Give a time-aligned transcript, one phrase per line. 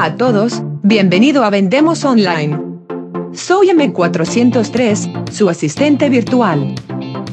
[0.00, 2.56] A todos, bienvenido a Vendemos Online.
[3.32, 6.76] Soy M403, su asistente virtual.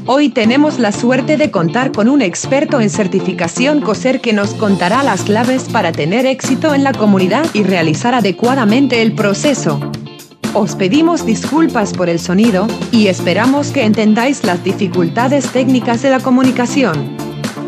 [0.07, 5.03] Hoy tenemos la suerte de contar con un experto en certificación COSER que nos contará
[5.03, 9.79] las claves para tener éxito en la comunidad y realizar adecuadamente el proceso.
[10.55, 16.19] Os pedimos disculpas por el sonido y esperamos que entendáis las dificultades técnicas de la
[16.19, 17.15] comunicación.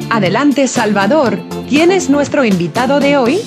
[0.10, 3.42] Adelante Salvador, ¿quién es nuestro invitado de hoy?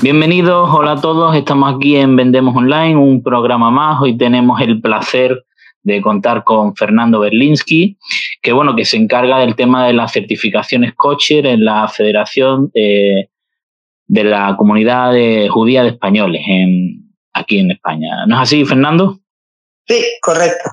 [0.00, 4.00] Bienvenidos, hola a todos, estamos aquí en Vendemos Online, un programa más.
[4.00, 5.44] Hoy tenemos el placer
[5.82, 7.98] de contar con Fernando Berlinski,
[8.40, 13.28] que bueno, que se encarga del tema de las certificaciones kosher en la Federación de
[14.08, 18.24] la Comunidad de Judía de Españoles en, aquí en España.
[18.28, 19.18] ¿No es así, Fernando?
[19.88, 20.70] Sí, correcto.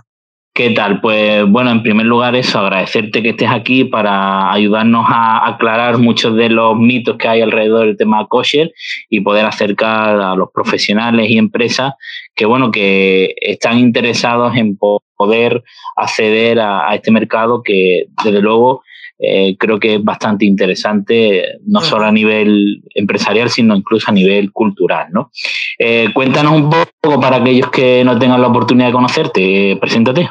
[0.58, 1.02] ¿Qué tal?
[1.02, 6.34] Pues bueno, en primer lugar eso, agradecerte que estés aquí para ayudarnos a aclarar muchos
[6.38, 8.72] de los mitos que hay alrededor del tema kosher
[9.10, 11.96] y poder acercar a los profesionales y empresas
[12.34, 15.62] que bueno, que están interesados en poder
[15.98, 18.82] acceder a, este mercado que desde luego
[19.20, 24.54] eh, creo que es bastante interesante, no solo a nivel empresarial, sino incluso a nivel
[24.54, 25.08] cultural.
[25.12, 25.32] ¿no?
[25.78, 30.30] Eh, cuéntanos un poco para aquellos que no tengan la oportunidad de conocerte, preséntate.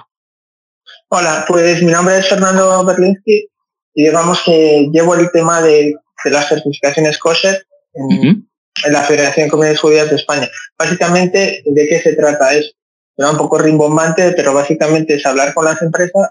[1.16, 3.48] Hola, pues mi nombre es Fernando Berlinski
[3.94, 8.48] y digamos que llevo el tema de, las certificaciones kosher en,
[8.90, 10.50] la Federación de Comunidades Judías de España.
[10.76, 12.52] Básicamente, ¿de qué se trata?
[12.54, 12.74] Es
[13.16, 16.30] un poco rimbombante, pero básicamente es hablar con las empresas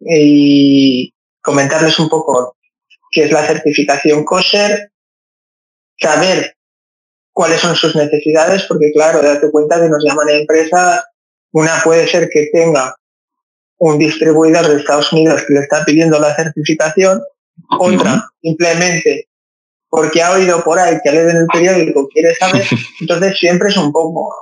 [0.00, 2.56] y comentarles un poco
[3.12, 4.90] qué es la certificación kosher,
[6.00, 6.56] saber
[7.32, 11.04] cuáles son sus necesidades, porque claro, date cuenta que nos llaman a empresas
[11.56, 12.94] una puede ser que tenga
[13.78, 17.22] un distribuidor de Estados Unidos que le está pidiendo la certificación,
[17.78, 19.26] otra simplemente
[19.88, 22.66] porque ha oído por ahí que leído en el periódico, quiere saber.
[23.00, 24.34] Entonces siempre es un poco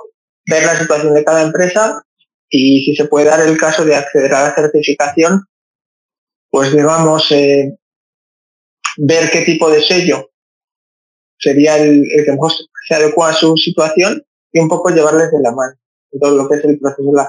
[0.45, 2.03] ver la situación de cada empresa
[2.49, 5.45] y si se puede dar el caso de acceder a la certificación,
[6.49, 7.77] pues digamos, eh,
[8.97, 10.31] ver qué tipo de sello
[11.39, 12.51] sería el, el que mejor
[12.87, 14.21] se adecua a su situación
[14.51, 15.77] y un poco llevarles de la mano
[16.19, 17.27] todo lo que es el proceso de la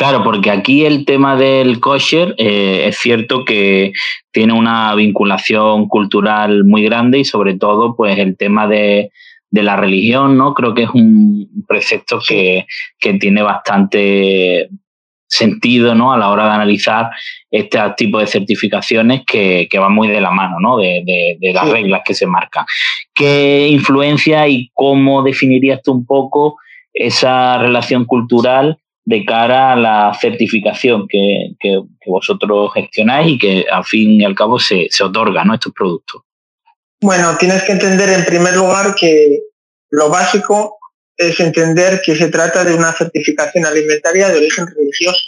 [0.00, 3.92] Claro, porque aquí el tema del kosher eh, es cierto que
[4.32, 9.10] tiene una vinculación cultural muy grande y sobre todo pues el tema de,
[9.50, 10.54] la religión, ¿no?
[10.54, 12.64] Creo que es un precepto que,
[12.98, 14.70] tiene bastante
[15.26, 16.14] sentido ¿no?
[16.14, 17.10] a la hora de analizar
[17.50, 20.78] este tipo de certificaciones que, que van muy de la mano ¿no?
[20.78, 22.64] de, de las reglas que se marcan.
[23.12, 26.56] ¿Qué influencia y cómo definirías tú un poco
[26.92, 31.54] esa relación cultural de cara a la certificación que,
[32.06, 35.54] vosotros gestionáis y que al fin y al cabo se, se otorga ¿no?
[35.54, 36.22] estos productos.
[37.00, 39.40] Bueno, tienes que entender en primer lugar que
[39.90, 40.78] lo básico
[41.16, 45.20] es entender que se trata de una certificación alimentaria de origen religioso.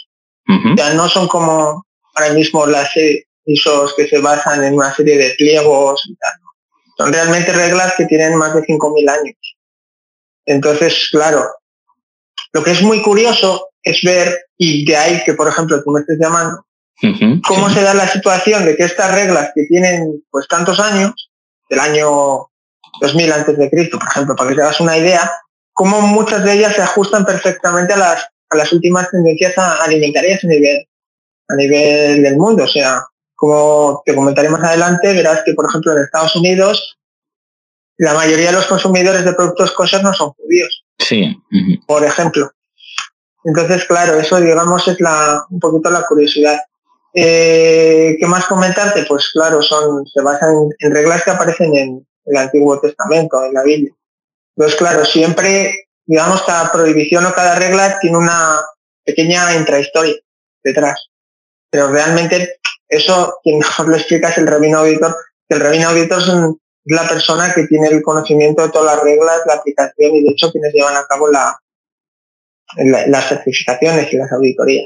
[0.75, 1.85] Ya no son como
[2.15, 2.91] ahora mismo las
[3.45, 6.33] ISOs que se basan en una serie de pliegos y tal.
[6.97, 9.52] Son realmente reglas que tienen más de 5.000 años.
[10.45, 11.45] Entonces, claro,
[12.51, 16.01] lo que es muy curioso es ver, y de ahí que, por ejemplo, tú me
[16.01, 16.65] estés llamando,
[17.47, 21.31] cómo se da la situación de que estas reglas que tienen pues tantos años,
[21.69, 22.47] del año
[23.01, 25.31] 2000 antes de Cristo, por ejemplo, para que te hagas una idea,
[25.73, 30.47] cómo muchas de ellas se ajustan perfectamente a las, a las últimas tendencias alimentarias a
[30.47, 30.87] nivel,
[31.49, 32.63] a nivel del mundo.
[32.63, 33.03] O sea,
[33.35, 36.97] como te comentaré más adelante, verás que, por ejemplo, en Estados Unidos
[37.97, 40.83] la mayoría de los consumidores de productos kosher no son judíos.
[40.99, 41.35] Sí.
[41.87, 42.51] Por ejemplo.
[43.45, 46.59] Entonces, claro, eso digamos es la, un poquito la curiosidad.
[47.13, 49.05] Eh, ¿Qué más comentarte?
[49.07, 53.63] Pues claro, son, se basan en, reglas que aparecen en el Antiguo Testamento, en la
[53.63, 53.93] Biblia.
[54.55, 58.61] Entonces, claro, siempre, digamos, cada prohibición o cada regla tiene una
[59.03, 60.15] pequeña intrahistoria
[60.63, 61.09] detrás.
[61.69, 65.15] Pero realmente eso, quien mejor lo explica es el rabino auditor,
[65.49, 69.03] que el rabino auditor es un, la persona que tiene el conocimiento de todas las
[69.03, 71.57] reglas, la aplicación y de hecho quienes llevan a cabo la,
[73.07, 74.85] las certificaciones y las auditorías.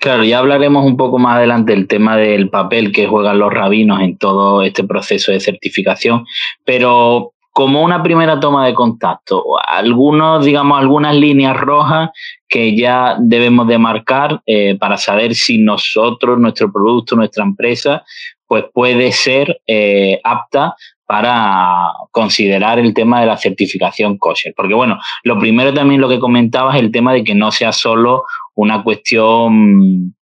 [0.00, 4.00] Claro, ya hablaremos un poco más adelante del tema del papel que juegan los rabinos
[4.00, 6.24] en todo este proceso de certificación,
[6.64, 12.10] pero como una primera toma de contacto, algunos, digamos, algunas líneas rojas
[12.48, 18.04] que ya debemos de marcar eh, para saber si nosotros, nuestro producto, nuestra empresa,
[18.46, 20.76] pues puede ser eh, apta
[21.08, 24.52] para considerar el tema de la certificación kosher.
[24.54, 27.72] Porque bueno, lo primero también lo que comentabas es el tema de que no sea
[27.72, 28.24] solo
[28.54, 30.14] una cuestión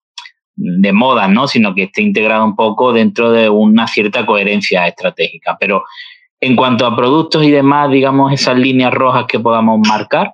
[0.55, 1.47] de moda, ¿no?
[1.47, 5.57] Sino que esté integrado un poco dentro de una cierta coherencia estratégica.
[5.59, 5.85] Pero
[6.39, 10.33] en cuanto a productos y demás, digamos, esas líneas rojas que podamos marcar.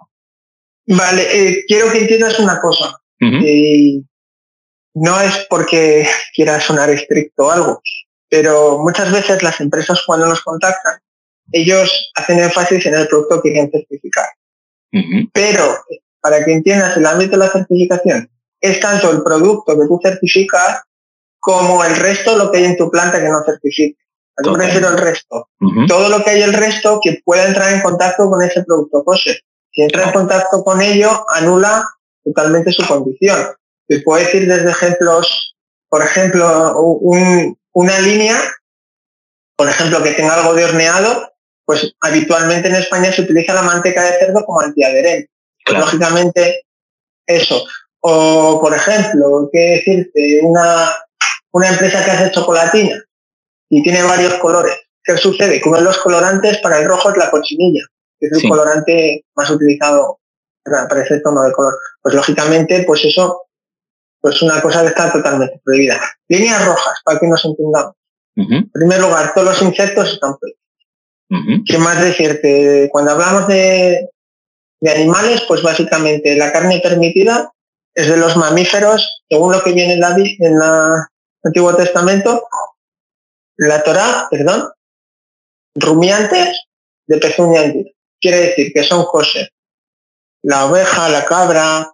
[0.85, 2.97] Vale, eh, quiero que entiendas una cosa.
[3.21, 4.01] Eh,
[4.95, 6.05] no es porque
[6.35, 7.81] quiera sonar estricto algo,
[8.31, 10.99] pero muchas veces las empresas cuando nos contactan,
[11.51, 14.29] ellos hacen énfasis en el producto que quieren certificar.
[15.33, 15.77] Pero
[16.21, 18.31] para que entiendas el ámbito de la certificación,
[18.61, 20.81] es tanto el producto que tú certificas
[21.39, 23.99] como el resto lo que hay en tu planta que no certifica.
[24.37, 25.49] ¿A qué me refiero el resto?
[25.89, 29.41] Todo lo que hay el resto que pueda entrar en contacto con ese producto kosher.
[29.71, 31.85] Si entra en contacto con ello, anula
[32.23, 33.39] totalmente su condición.
[33.89, 35.57] Te puedo decir desde ejemplos,
[35.89, 36.73] por ejemplo,
[37.73, 38.37] una línea,
[39.55, 41.31] por ejemplo, que tenga algo de horneado,
[41.65, 45.29] pues habitualmente en España se utiliza la manteca de cerdo como antiadherente.
[45.67, 46.65] Lógicamente,
[47.27, 47.63] eso.
[48.01, 50.39] O, por ejemplo, ¿qué decirte?
[50.43, 50.91] Una,
[51.51, 53.01] una empresa que hace chocolatina
[53.69, 54.75] y tiene varios colores.
[55.03, 55.61] ¿Qué sucede?
[55.61, 57.83] Que uno de los colorantes para el rojo es la cochinilla,
[58.19, 60.19] que es el colorante más utilizado
[60.63, 61.73] para ese tono de color.
[62.01, 63.43] Pues lógicamente, pues eso,
[64.21, 65.99] pues una cosa que está totalmente prohibida.
[66.29, 67.95] Líneas rojas, para que nos entendamos.
[68.35, 71.63] En primer lugar, todos los insectos están prohibidos.
[71.65, 72.89] ¿Qué más decirte?
[72.91, 74.09] Cuando hablamos de,
[74.81, 77.51] de animales, pues básicamente la carne permitida
[77.93, 81.07] es de los mamíferos, según lo que viene en la, en la
[81.43, 82.47] Antiguo Testamento,
[83.57, 84.69] la Torá, perdón,
[85.75, 86.65] rumiantes
[87.07, 87.61] de pezuña
[88.19, 89.49] Quiere decir que son cosas.
[90.43, 91.91] La oveja, la cabra,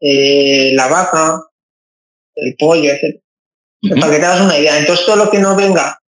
[0.00, 1.42] eh, la vaca,
[2.34, 3.20] el pollo, etc.
[4.00, 4.78] Para que te hagas una idea.
[4.78, 5.98] Entonces todo lo que no venga,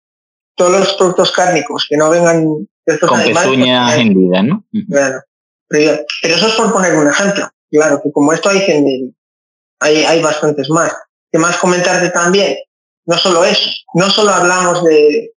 [0.57, 2.45] todos los productos cárnicos que no vengan
[2.87, 4.65] de estos Con pezuña pues, hendida, ¿no?
[5.69, 7.49] pero, eso es por poner un ejemplo.
[7.71, 9.13] Claro, que como esto hay,
[9.79, 10.93] hay, hay bastantes más.
[11.31, 12.57] ¿Qué más comentarte también?
[13.07, 15.33] No solo eso, no solo hablamos de,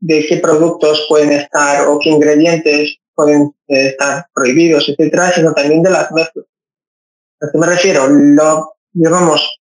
[0.00, 5.82] de qué productos pueden estar o qué ingredientes pueden eh, estar prohibidos, etcétera, sino también
[5.82, 6.46] de las mezclas.
[7.42, 8.06] ¿A qué me refiero?
[8.08, 9.60] Lo, digamos,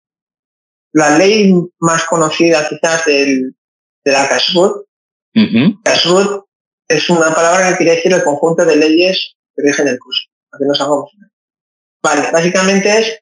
[0.93, 3.55] la ley más conocida quizás del,
[4.03, 4.85] de la Kashrut,
[5.35, 6.43] uh
[6.89, 10.59] es una palabra que quiere decir el conjunto de leyes que rigen el curso, para
[10.59, 11.11] que nos hagamos
[12.01, 13.19] Vale, básicamente es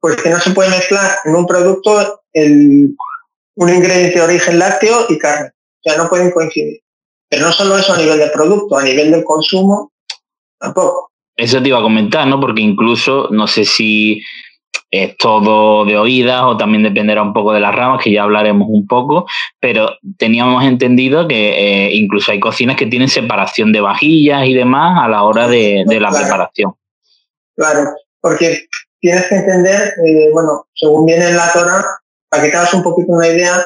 [0.00, 2.96] pues que no se puede mezclar en un producto el,
[3.56, 5.50] un ingrediente de origen lácteo y carne.
[5.50, 6.80] O sea, no pueden coincidir.
[7.28, 9.92] Pero no solo eso a nivel de producto, a nivel del consumo,
[10.58, 11.09] tampoco.
[11.40, 12.38] Eso te iba a comentar, ¿no?
[12.38, 14.22] Porque incluso, no sé si
[14.90, 18.68] es todo de oídas o también dependerá un poco de las ramas, que ya hablaremos
[18.68, 19.26] un poco,
[19.58, 24.98] pero teníamos entendido que eh, incluso hay cocinas que tienen separación de vajillas y demás
[25.02, 26.74] a la hora de, la preparación.
[27.56, 27.90] Claro,
[28.20, 28.66] porque
[29.00, 31.84] tienes que entender, eh, bueno, según viene en la Torah,
[32.28, 33.64] para que te hagas un poquito una idea,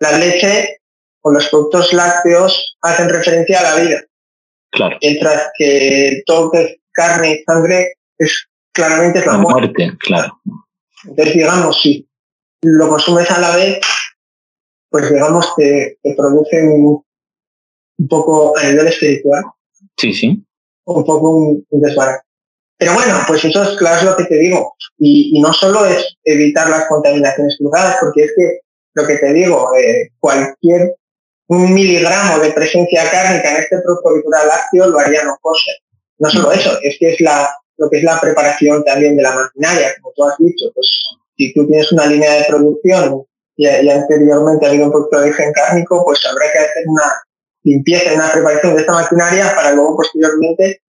[0.00, 0.80] la leche
[1.22, 4.00] o los productos lácteos hacen referencia a la vida.
[4.70, 4.98] Claro.
[5.00, 6.50] Mientras que todo
[6.96, 9.92] carne y sangre es claramente la, muerte.
[10.00, 10.40] Claro.
[11.04, 12.08] Entonces, digamos, si
[12.62, 13.80] lo consumes a la vez,
[14.90, 19.44] pues digamos que te producen un poco a nivel espiritual.
[19.96, 20.44] Sí, sí.
[20.84, 22.26] Un poco un, un desbarate.
[22.78, 24.74] Pero bueno, pues eso es claro lo que te digo.
[24.98, 28.60] Y, no solo es evitar las contaminaciones cruzadas, porque es que
[28.94, 30.94] lo que te digo, eh, cualquier
[31.48, 35.76] un miligramo de presencia cárnica en este producto lácteo lo haría no kosher.
[36.18, 39.34] No solo eso, es que es la, lo que es la preparación también de la
[39.34, 40.86] maquinaria, como tú has dicho, pues
[41.36, 43.24] si tú tienes una línea de producción
[43.56, 47.22] y, anteriormente ha habido un producto de origen cárnico, pues habrá que hacer una
[47.62, 50.80] limpieza una preparación de esta maquinaria para luego posteriormente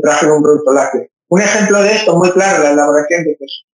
[0.00, 1.06] trabajar un producto lácteo.
[1.28, 3.66] Un ejemplo de esto muy claro, la elaboración de quesos.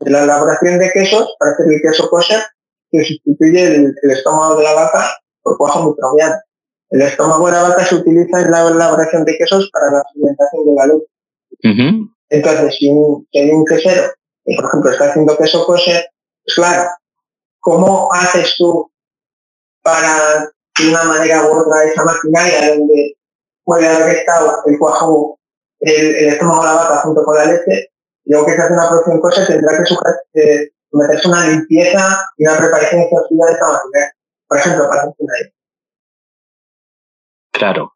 [0.00, 2.42] La elaboración de quesos, para hacer el queso kosher,
[2.90, 6.36] se sustituye el, estómago de la vaca por cuajo microbiano.
[6.90, 10.64] El estómago de la vaca se utiliza en la elaboración de quesos para la fermentación
[10.64, 11.02] de la luz.
[12.30, 12.88] Entonces, si,
[13.34, 14.12] hay un quesero
[14.44, 16.04] que, por ejemplo, está haciendo queso kosher,
[16.44, 16.90] pues claro,
[17.60, 18.90] ¿cómo haces tú
[19.82, 23.16] para, de una manera u otra, esa maquinaria donde
[23.64, 25.38] puede haber estado el cuajo
[25.80, 27.90] el, estómago de la vaca junto con la leche,
[28.24, 32.30] y luego que se hace una producción cosa tendrá que eh, someterse a una limpieza
[32.36, 34.14] y una preparación exhaustiva de esta manera.
[34.48, 35.52] Por ejemplo, para idea.
[37.52, 37.94] Claro.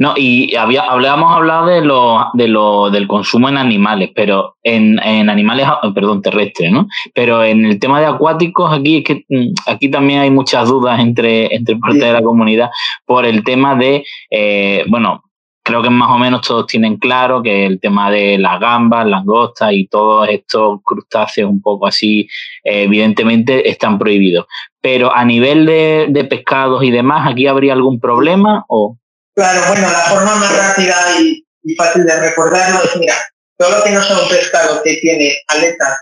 [0.00, 5.00] No, y había, habíamos hablado de lo, de lo, del consumo en animales, pero en,
[5.02, 6.86] en animales, perdón, terrestres, ¿no?
[7.14, 11.00] Pero en el tema de acuáticos, aquí es que mm, aquí también hay muchas dudas
[11.00, 12.70] entre, entre parte de la comunidad
[13.06, 15.24] por el tema de, eh, bueno,
[15.68, 19.70] creo que más o menos todos tienen claro que el tema de las gambas, langostas
[19.72, 22.22] y todos estos crustáceos un poco así,
[22.64, 24.46] eh, evidentemente están prohibidos.
[24.80, 28.64] Pero a nivel de, pescados y demás, ¿aquí habría algún problema?
[28.68, 28.96] O?
[29.34, 33.14] Claro, bueno, la forma más rápida y, fácil de recordarlo es, mira,
[33.58, 35.98] todo lo que no sea un pescado que tiene aletas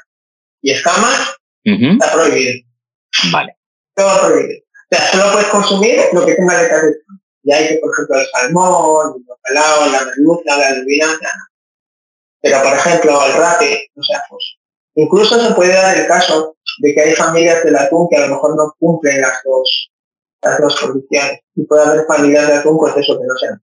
[0.62, 2.52] y escamas, está prohibido.
[3.32, 3.56] Vale.
[3.96, 4.61] Todo prohibido.
[4.62, 7.25] O sea, solo puedes consumir lo que tenga aletas de escamas.
[7.47, 11.07] Y hay que, por ejemplo, el salmón, el bacalao, la merluza, la lubina,
[12.43, 14.57] pero por ejemplo el rape, o sea, pues
[14.97, 18.35] incluso se puede dar el caso de que hay familias del atún que a lo
[18.35, 19.93] mejor no cumplen las dos,
[20.43, 23.62] las dos condiciones y puede haber familias de atún pues eso que no sean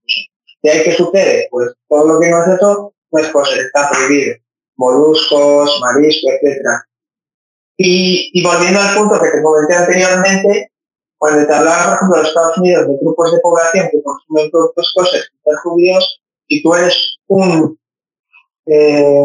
[0.62, 1.46] ¿Y hay que sucede?
[1.50, 4.34] Pues todo lo que no es eso no es cosa, está prohibido.
[4.76, 6.88] Moluscos, marisco, etcétera.
[7.76, 10.72] Y, y volviendo al punto que te comenté anteriormente,
[11.18, 14.92] cuando te hablaba, por ejemplo, de Estados Unidos, de grupos de población que consumen productos
[14.94, 17.78] cosas ser judíos, si tú eres un...
[18.66, 19.22] Eh,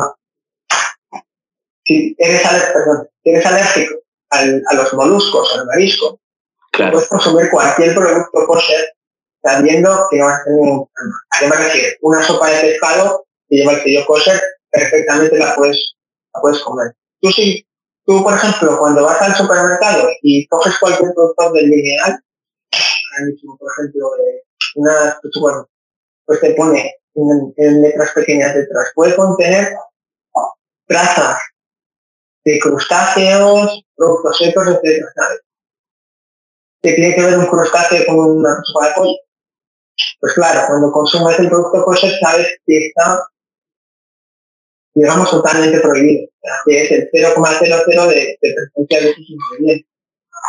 [1.86, 2.42] si eres,
[3.24, 3.96] eres alérgico
[4.30, 6.20] a los moluscos, al marisco,
[6.72, 8.94] puedes consumir cualquier producto kosher
[9.42, 10.90] sabiendo que vas a tener un
[11.32, 15.96] Además decir, una sopa de pescado que lleva el sello kosher, perfectamente la puedes,
[16.34, 16.94] la puedes comer.
[17.22, 17.66] Tú sí
[18.10, 22.20] Tú, por ejemplo, cuando vas al supermercado y coges cualquier producto del lineal,
[23.46, 24.10] por ejemplo,
[24.78, 25.68] una, pues,
[26.26, 29.76] pues te pone en, letras pequeñas detrás, puede contener
[30.88, 31.38] trazas
[32.46, 35.06] de crustáceos, productos secos, etc.
[35.16, 35.42] ¿sabes?
[36.82, 39.18] ¿Qué tiene que ver un crustáceo con una sopa de pollo?
[40.20, 43.24] Pues claro, cuando consumes el producto kosher sabes que está
[44.94, 46.28] digamos, totalmente prohibido,
[46.66, 49.92] que es el 0,00 de, de presencia de sus ingredientes.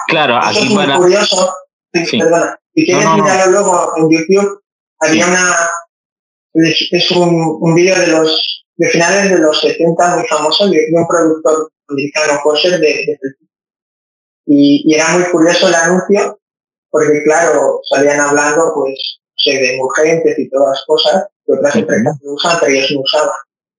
[0.08, 1.54] Claro, aquí es muy curioso.
[1.92, 2.18] Sí.
[2.18, 2.58] Perdona.
[2.74, 4.62] Si quieres mirarlo luego en YouTube,
[5.00, 5.54] había una...
[6.52, 11.06] Es, un, un vídeo de los de finales de los 70 muy famoso de, un
[11.06, 13.18] productor americano kosher de, de
[14.46, 16.40] y, y, era muy curioso el anuncio
[16.90, 22.32] porque claro salían hablando pues de emulgentes y todas las cosas que otras empresas no
[22.32, 23.28] usan pero ellos no usaban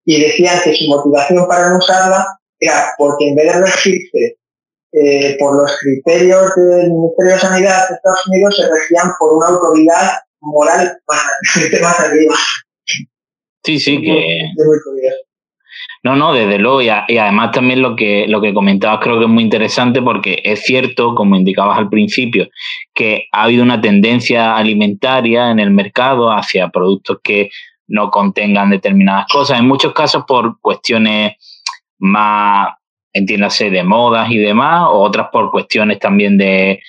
[0.04, 2.26] y decían que su motivación para no usarla
[2.58, 4.36] era porque en vez de regirse
[4.92, 9.48] eh, por los criterios del Ministerio de Sanidad de Estados Unidos, se regían por una
[9.48, 12.34] autoridad moral más, arriba.
[13.64, 14.42] Sí, sí, que...
[16.04, 19.30] No, no, desde luego, y, además también lo que, lo que comentabas creo que es
[19.30, 22.48] muy interesante porque es cierto, como indicabas al principio,
[22.92, 27.50] que ha habido una tendencia alimentaria en el mercado hacia productos que
[27.88, 31.34] no contengan determinadas cosas, en muchos casos por cuestiones
[31.98, 32.74] más,
[33.12, 36.80] entiéndase, de modas y demás, o otras por cuestiones también de,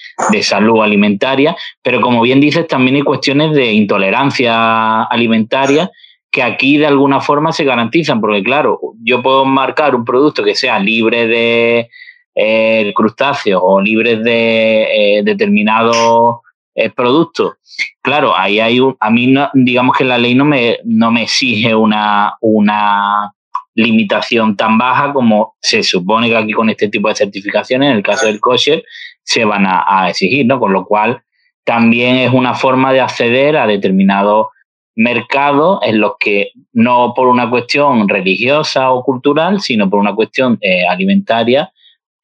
[0.42, 5.92] salud alimentaria, pero como bien dices, también hay cuestiones de intolerancia alimentaria
[6.32, 10.56] que aquí de alguna forma se garantizan, porque claro, yo puedo marcar un producto que
[10.56, 11.90] sea libre de
[12.34, 16.38] eh, crustáceos o libre de eh, determinados
[16.76, 17.54] eh, productos
[18.02, 21.24] claro, ahí hay un, a mí no, digamos que la ley no me, no me
[21.24, 23.34] exige una, una
[23.76, 28.04] limitación tan baja como se supone que aquí con este tipo de certificaciones, en el
[28.04, 28.84] caso del kosher,
[29.24, 30.60] se van a, exigir, ¿no?
[30.60, 31.24] Con lo cual
[31.64, 34.48] también es una forma de acceder a determinados
[34.96, 40.58] mercados en los que no por una cuestión religiosa o cultural, sino por una cuestión
[40.62, 41.72] eh, alimentaria,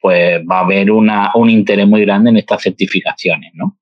[0.02, 3.80] pues va a haber un interés muy grande en estas certificaciones, ¿no?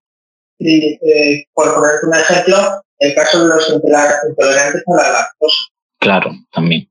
[0.60, 5.58] Y eh, por ponerte un ejemplo, el caso de los intolerantes a la lactosa.
[6.00, 6.88] Claro, también.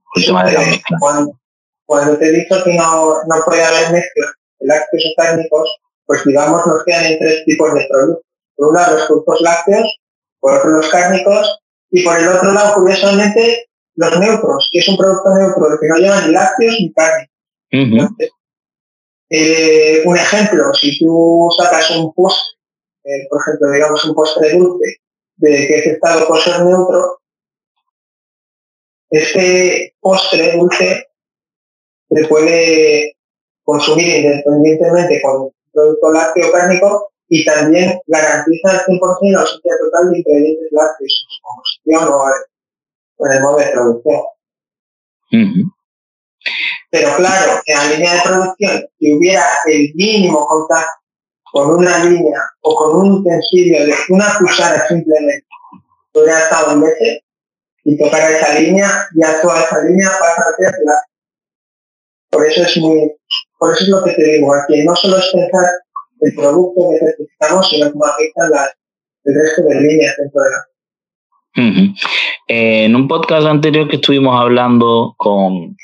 [1.87, 4.27] cuando, te he dicho que no, no puede haber mezcla
[4.61, 8.25] de lácteos o cárnicos, pues digamos nos quedan en tres tipos de productos.
[8.57, 10.01] Por un lado los productos lácteos,
[10.41, 11.59] por otro los cárnicos
[11.91, 15.97] y por el otro lado, curiosamente, los neutros, que es un producto neutro, que no
[15.97, 17.31] lleva ni lácteos ni carne.
[19.31, 22.56] eh, un ejemplo, si tú sacas un post
[23.07, 24.97] eh, por ejemplo, digamos un postre dulce
[25.37, 27.21] de que es estado ser neutro,
[29.11, 31.07] este postre dulce
[32.11, 33.17] se puede
[33.63, 40.11] consumir independientemente con un producto lácteo cárnico y también garantiza el 100% la ausencia total
[40.11, 42.09] de ingredientes lácteos, como composición
[43.19, 44.21] o en el modo de producción.
[46.91, 51.06] Pero claro, en la línea de producción, si hubiera el mínimo contacto
[51.57, 55.47] con una línea o con un utensilio de una cuchara simplemente,
[56.13, 57.21] hubiera estado en veces
[57.83, 61.03] y tocar esa línea, ya toda esa línea pasa a.
[62.29, 63.11] Por eso es muy,
[63.59, 65.65] por eso es lo que te digo, aquí no solo es pensar
[66.21, 68.77] el producto que necesitamos, sino cómo afectan las,
[69.25, 71.95] el resto de líneas dentro de la.
[72.49, 75.75] en un podcast anterior que estuvimos hablando con,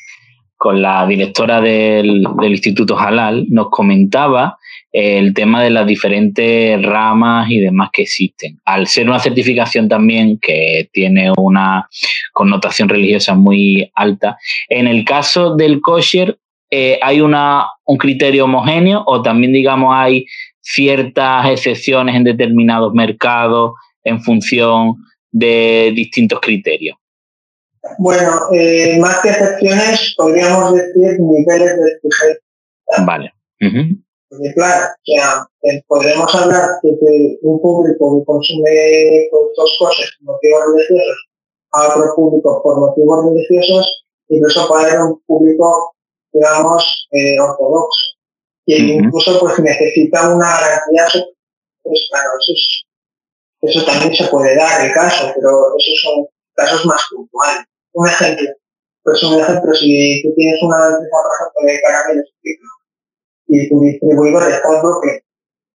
[0.75, 4.59] la directora del, Instituto Halal, nos comentaba
[4.93, 8.61] el tema de las diferentes ramas y demás que existen.
[8.65, 11.89] Al ser una certificación también que tiene una
[12.33, 14.37] connotación religiosa muy alta,
[14.69, 16.39] en el caso del kosher,
[16.71, 20.27] eh, ¿hay una, un criterio homogéneo o también, digamos, hay
[20.61, 23.73] ciertas excepciones en determinados mercados
[24.05, 24.97] en función
[25.31, 26.97] de distintos criterios?
[27.99, 33.05] Bueno, eh, más que excepciones, podríamos decir niveles de exigencia.
[33.05, 33.33] Vale.
[34.33, 41.29] Porque claro, eh, podemos hablar de un público que consume productos cosas por motivos religiosos
[41.73, 45.93] a otro público por motivos religiosos, incluso puede haber un público,
[46.33, 48.17] digamos, eh, ortodoxo,
[48.65, 51.05] que incluso pues necesita una garantía,
[51.83, 52.85] pues claro, eso es
[53.61, 57.67] eso también se puede dar el caso, pero esos son casos más puntuales.
[57.93, 58.49] Un ejemplo,
[59.05, 62.33] pues un ejemplo, si tú tienes una empresa, por ejemplo, de caramelos
[63.53, 65.21] y tu distribuidor está en Brooklyn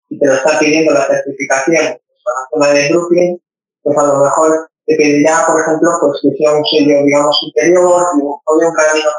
[0.09, 1.85] y te lo está pidiendo la certificación
[2.25, 3.43] para la zona de Brooklyn,
[3.83, 8.03] pues a lo mejor te pedirá, por ejemplo, pues que sea un sello, digamos, superior,
[8.17, 9.11] y un caramelo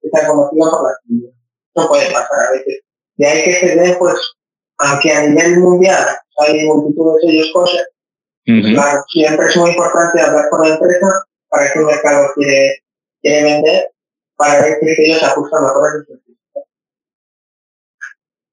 [0.00, 1.32] que sea conocido por la comunidad.
[1.74, 2.80] Eso puede pasar a veces.
[3.18, 4.14] Y hay que ceder, pues,
[4.78, 6.04] aunque a nivel mundial
[6.38, 7.86] hay multitud de sellos cosas,
[8.44, 11.06] claro, siempre es muy importante hablar con la empresa
[11.48, 12.82] para que el mercado quiere,
[13.22, 13.90] quiere vender,
[14.36, 16.25] para ver que ellos se ajustan mejor sus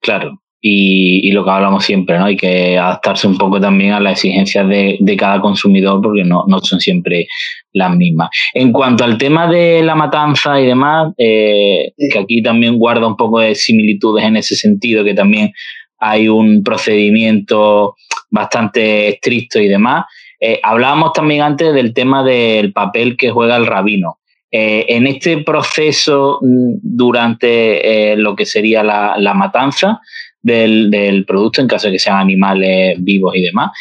[0.03, 2.25] Claro, y, lo que hablamos siempre, ¿no?
[2.25, 6.59] Hay que adaptarse un poco también a las exigencias de, cada consumidor porque no, no,
[6.59, 7.27] son siempre
[7.71, 8.29] las mismas.
[8.53, 13.15] En cuanto al tema de la matanza y demás, eh, que aquí también guarda un
[13.15, 15.53] poco de similitudes en ese sentido, que también
[15.99, 17.95] hay un procedimiento
[18.29, 20.05] bastante estricto y demás.
[20.37, 24.17] Eh, hablábamos también antes del tema del papel que juega el rabino.
[24.55, 29.99] Eh, en este proceso, mm, durante eh, lo que sería la, matanza
[30.41, 33.71] del, producto, en caso de que sean animales vivos y demás,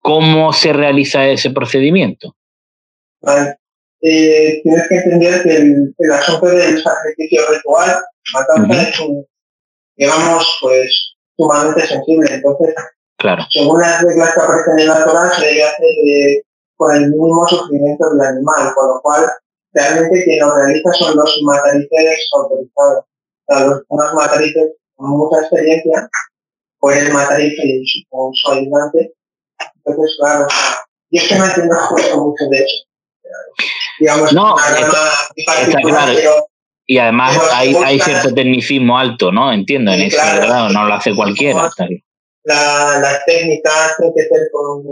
[0.00, 2.34] ¿cómo se realiza ese procedimiento?
[4.00, 7.90] tienes que entender que el, el asunto del sacrificio ritual,
[8.34, 9.24] matanza es un
[9.96, 12.28] digamos, pues sumamente sensible.
[12.32, 12.74] Entonces,
[13.18, 13.44] claro.
[13.50, 16.42] según las reglas que aparecen en la Torah, se debe hacer
[16.76, 19.30] con el mínimo sufrimiento del animal, con lo cual
[19.72, 23.04] realmente quien lo realiza son los matarices autorizados.
[23.46, 26.08] O sea, los, unos matarices con mucha experiencia
[26.78, 29.12] pueden matar y con su ayudante.
[29.84, 30.46] Entonces, claro,
[31.10, 31.74] yo es que no entiendo
[32.16, 32.84] mucho de eso.
[33.98, 36.12] Digamos, no, está, claro.
[36.86, 39.52] Y además hay, hay cierto tecnicismo alto, ¿no?
[39.52, 40.68] Entiendo, en eso, ¿verdad?
[40.70, 41.70] No lo hace cualquiera.
[42.42, 44.82] La, las técnicas tienen que ser con,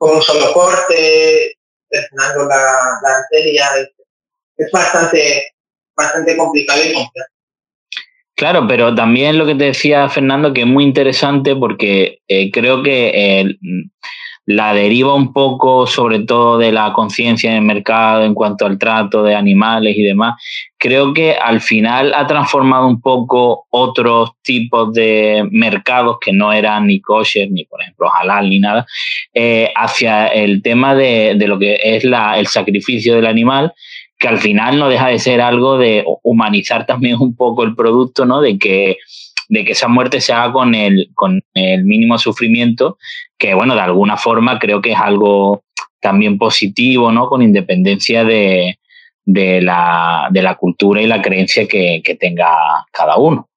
[0.00, 1.56] un solo corte,
[1.88, 2.62] presionando la,
[3.02, 3.66] la arteria.
[4.56, 5.52] Es bastante,
[5.96, 7.28] bastante complicado y complejo.
[8.36, 12.82] Claro, pero también lo que te decía Fernando, que es muy interesante porque eh, creo
[12.82, 13.58] que eh,
[14.50, 18.78] la deriva un poco sobre todo de la conciencia en el mercado en cuanto al
[18.78, 20.42] trato de animales y demás,
[20.76, 26.88] creo que al final ha transformado un poco otros tipos de mercados que no eran
[26.88, 28.84] ni kosher, ni por ejemplo halal, ni nada,
[29.32, 33.72] eh, hacia el tema de, lo que es la, el sacrificio del animal,
[34.18, 38.26] que al final no deja de ser algo de humanizar también un poco el producto,
[38.26, 38.40] ¿no?
[38.40, 38.96] De que
[39.50, 42.98] de que esa muerte se haga con el, con el mínimo sufrimiento,
[43.36, 45.64] que bueno, de alguna forma creo que es algo
[46.00, 47.28] también positivo, ¿no?
[47.28, 48.78] Con independencia de,
[49.24, 52.48] de, la, de la cultura y la creencia que, que tenga
[52.92, 53.48] cada uno.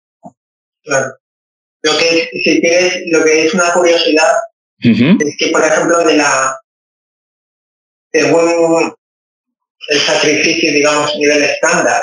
[0.83, 1.13] Claro.
[1.83, 4.31] Lo que, si quieres, lo que es una curiosidad
[4.79, 6.57] es que, por ejemplo, de la
[8.11, 8.93] según
[9.89, 12.01] el sacrificio, digamos, a nivel estándar,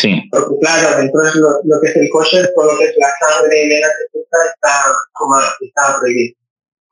[0.00, 0.28] Sí.
[0.30, 1.30] Porque claro, dentro de
[1.64, 5.38] lo, que es el kosher, todo lo que es la sangre y vena está, como,
[5.60, 6.36] está prohibido.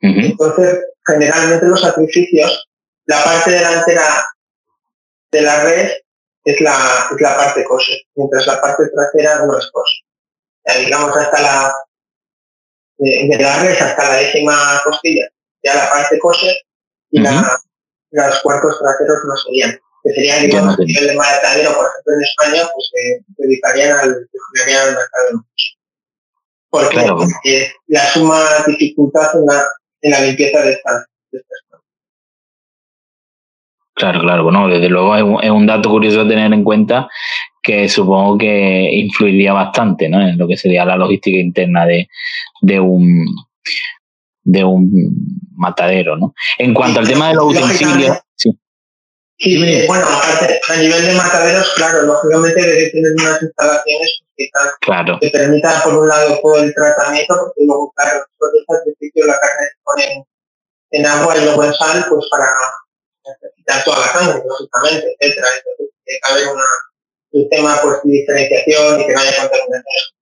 [0.00, 2.68] Entonces, generalmente los sacrificios,
[3.06, 4.28] la parte delantera
[5.32, 5.90] de la red
[6.44, 10.84] es la, es la parte kosher, mientras la parte trasera no es kosher.
[10.84, 11.74] digamos hasta la,
[12.98, 15.28] de, la red hasta la décima costilla,
[15.64, 16.54] ya la parte kosher
[17.10, 17.58] y la,
[18.10, 22.90] los cuartos traseros no serían que serían, digamos, de maratadero, por ejemplo, en España, pues
[22.92, 25.44] se dedicarían al, al mercado
[26.70, 27.06] ¿Por qué?
[27.08, 29.62] Porque la suma dificultad en la,
[30.02, 31.40] en la limpieza de estas, de
[33.94, 37.08] Claro, claro, bueno, desde luego es un, es un, dato curioso a tener en cuenta
[37.60, 40.20] que supongo que influiría bastante ¿no?
[40.20, 42.08] en lo que sería la logística interna de,
[42.60, 43.26] de un
[44.44, 46.32] de un matadero, ¿no?
[46.58, 48.56] En cuanto al tema de los utensilios, sí.
[49.40, 54.48] Sí, bueno, a nivel de mataderos, claro, lógicamente debe tener unas instalaciones que,
[54.80, 55.18] claro.
[55.20, 59.26] que permitan, por un lado, todo el tratamiento, porque luego, claro, después de este principio
[59.26, 60.26] la carne se pone
[60.90, 62.48] en agua y luego en sal, pues para
[63.24, 65.48] necesitar toda la sangre, lógicamente, etcétera.
[65.54, 66.60] Entonces, tiene que haber un
[67.30, 70.12] sistema pues, de diferenciación y que no haya contaminaciones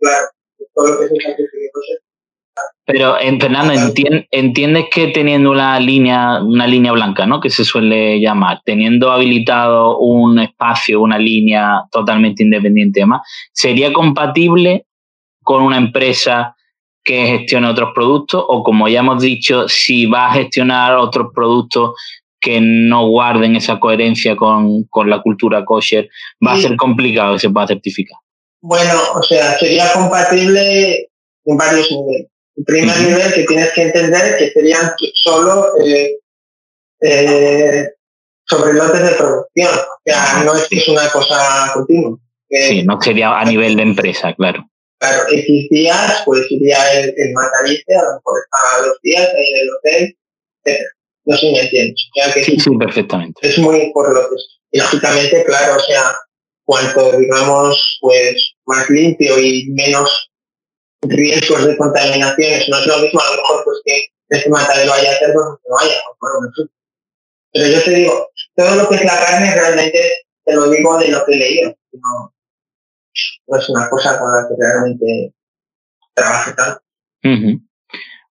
[0.00, 0.30] claro,
[0.74, 1.86] todo lo que se pues,
[2.84, 3.72] pero Fernando,
[4.30, 7.40] entiendes que teniendo una línea, una línea blanca, ¿no?
[7.40, 13.20] Que se suele llamar, teniendo habilitado un espacio, una línea totalmente independiente, más,
[13.52, 14.86] ¿sería compatible
[15.42, 16.56] con una empresa
[17.04, 18.44] que gestione otros productos?
[18.48, 21.92] O como ya hemos dicho, si va a gestionar otros productos
[22.40, 26.08] que no guarden esa coherencia con, la cultura kosher,
[26.44, 28.18] va a ser complicado que se pueda certificar.
[28.62, 31.08] Bueno, o sea, sería compatible
[31.44, 32.30] en varios niveles.
[32.56, 36.18] El primer nivel que tienes que entender que serían solo eh,
[37.00, 37.88] eh,
[38.46, 39.74] sobre lotes de producción.
[39.74, 42.18] O sea, no es que es una cosa continua.
[42.50, 44.66] sí, no sería a nivel de empresa, claro.
[44.98, 49.52] Claro, X días, pues iría el, el matarice, a lo mejor está dos días ahí
[49.54, 50.16] en el hotel,
[51.24, 52.10] No sé si me entiendes.
[52.34, 53.40] que sí, sí, perfectamente.
[53.48, 54.60] Es muy por lotes.
[54.72, 56.02] Y lógicamente, claro, o sea,
[56.64, 60.30] cuanto digamos, pues más limpio y menos
[61.02, 62.68] riesgos de contaminaciones.
[62.68, 65.78] No es lo mismo a lo mejor pues que ese matadero haya cerdos que no
[65.78, 66.00] haya.
[67.52, 69.98] Pero yo te digo, todo lo que es la carne realmente
[70.44, 71.76] te lo digo de lo que he leído.
[71.92, 72.32] No,
[73.48, 75.34] no es una cosa con la que realmente
[76.14, 76.82] trabaje tanto.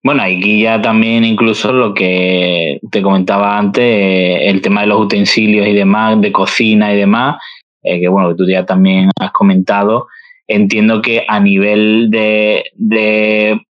[0.01, 5.67] Bueno, aquí ya también incluso lo que te comentaba antes, el tema de los utensilios
[5.67, 7.41] y demás, de cocina y demás,
[7.83, 10.07] eh, que bueno, que tú ya también has comentado,
[10.49, 13.61] entiendo que a nivel de,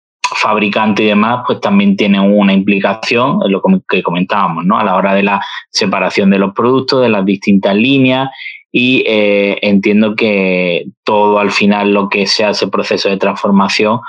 [0.42, 4.80] fabricante y demás, pues también tiene una implicación, lo que comentábamos, ¿no?
[4.80, 8.30] A la hora de la separación de los productos, de las distintas líneas,
[8.72, 14.00] y eh, entiendo que todo al final lo que sea ese proceso de transformación,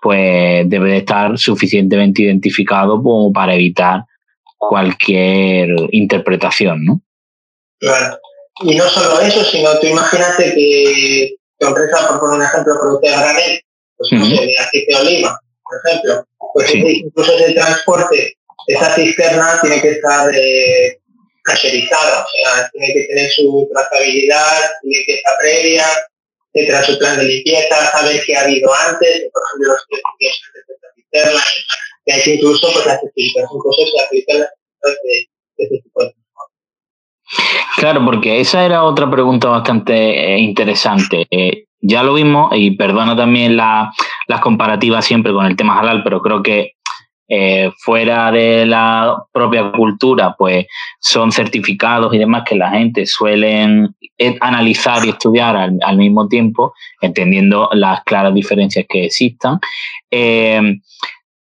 [0.00, 4.04] pues debe de estar suficientemente identificado como para evitar
[4.56, 7.02] cualquier interpretación, ¿no?
[7.78, 8.18] Claro.
[8.62, 13.10] Y no solo eso, sino tú imagínate que tu empresa, por poner un ejemplo, produce
[13.10, 13.60] granel,
[13.96, 19.60] pues no sé, de aceite de oliva, por ejemplo, pues incluso ese transporte, esa cisterna
[19.62, 20.98] tiene que estar eh,
[21.44, 25.86] caserizada, o sea, tiene que tener su trazabilidad, limpieza previa,
[26.52, 29.96] etcétera, su plan de limpieza, saber qué ha habido antes, por ejemplo, los que
[30.28, 31.44] antes de esta cisterna,
[32.04, 36.14] que hay que incluso pues la certificación cosas aplican de, de, de este tipo de
[37.76, 41.26] Claro, porque esa era otra pregunta bastante eh, interesante.
[41.30, 46.22] Eh, ya lo vimos, y perdona también las comparativas siempre con el tema halal, pero
[46.22, 46.72] creo que
[47.28, 50.66] eh, fuera de la propia cultura, pues
[51.00, 53.94] son certificados y demás que la gente suelen
[54.40, 59.60] analizar y estudiar al, mismo tiempo, entendiendo las claras diferencias que existan.
[60.10, 60.80] en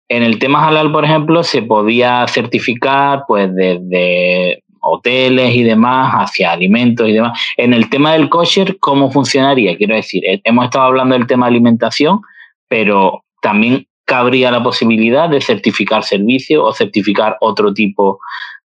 [0.10, 7.08] el tema halal, por ejemplo, se podía certificar pues desde hoteles y demás, hacia alimentos
[7.08, 7.40] y demás.
[7.58, 9.78] En el tema del kosher, ¿cómo funcionaría?
[9.78, 12.22] Quiero decir, eh, hemos estado hablando del tema de alimentación,
[12.68, 18.20] pero también cabría la posibilidad de certificar servicios o certificar otro tipo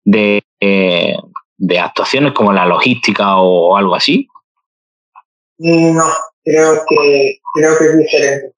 [0.04, 1.16] de, eh,
[1.56, 4.28] de actuaciones como la logística o, algo así.
[5.58, 6.04] No,
[6.44, 8.52] creo que, creo que es diferente.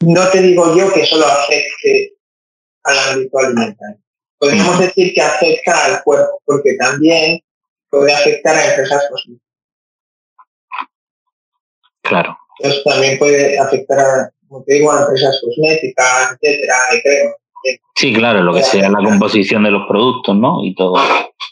[0.00, 2.14] no te digo yo que solo afecte
[2.82, 4.00] al ámbito alimentario
[4.40, 7.40] podríamos decir que afecta al cuerpo, porque también
[7.90, 9.48] puede afectar a empresas cosméticas.
[12.02, 12.36] Claro.
[12.58, 16.74] Entonces también puede afectar a, como te digo, a empresas cosméticas, etcétera,
[17.04, 17.34] de
[17.94, 20.64] Sí, claro, lo que sea la composición de los productos, ¿no?
[20.64, 20.94] Y todo.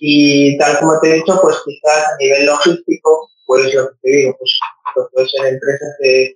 [0.00, 4.10] Y tal como te he dicho, pues quizás a nivel logístico, pues lo que te
[4.10, 4.58] digo, pues,
[4.94, 6.34] pues puede ser empresas de,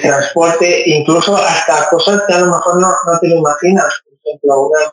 [0.00, 4.02] transporte, incluso hasta cosas que a lo mejor no, no te lo imaginas.
[4.04, 4.92] Por ejemplo, una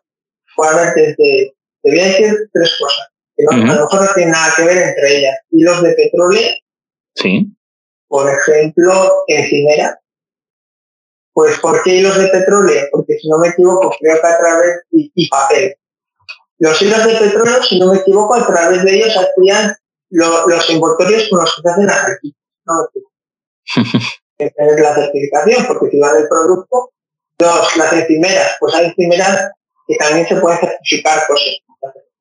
[0.96, 4.64] desde, te voy a decir tres cosas, que a lo mejor no tienen nada que
[4.64, 5.36] ver entre ellas.
[5.52, 6.52] Hilos de petróleo,
[7.16, 7.56] sí.
[8.08, 10.00] por ejemplo, encimera.
[11.34, 12.88] Pues, ¿por qué hilos de petróleo?
[12.92, 15.76] Porque si no me equivoco, creo que a través, y, papel.
[16.60, 19.76] Los hilos de petróleo, si no me equivoco, a través de ellos hacían
[20.12, 22.20] los envoltorios con los que se hacen las
[22.66, 22.90] No
[24.38, 26.92] es la certificación, porque si va del producto,
[27.38, 29.52] dos, las encimeras, pues hay encimeras
[29.88, 31.54] que también se puede certificar cosas,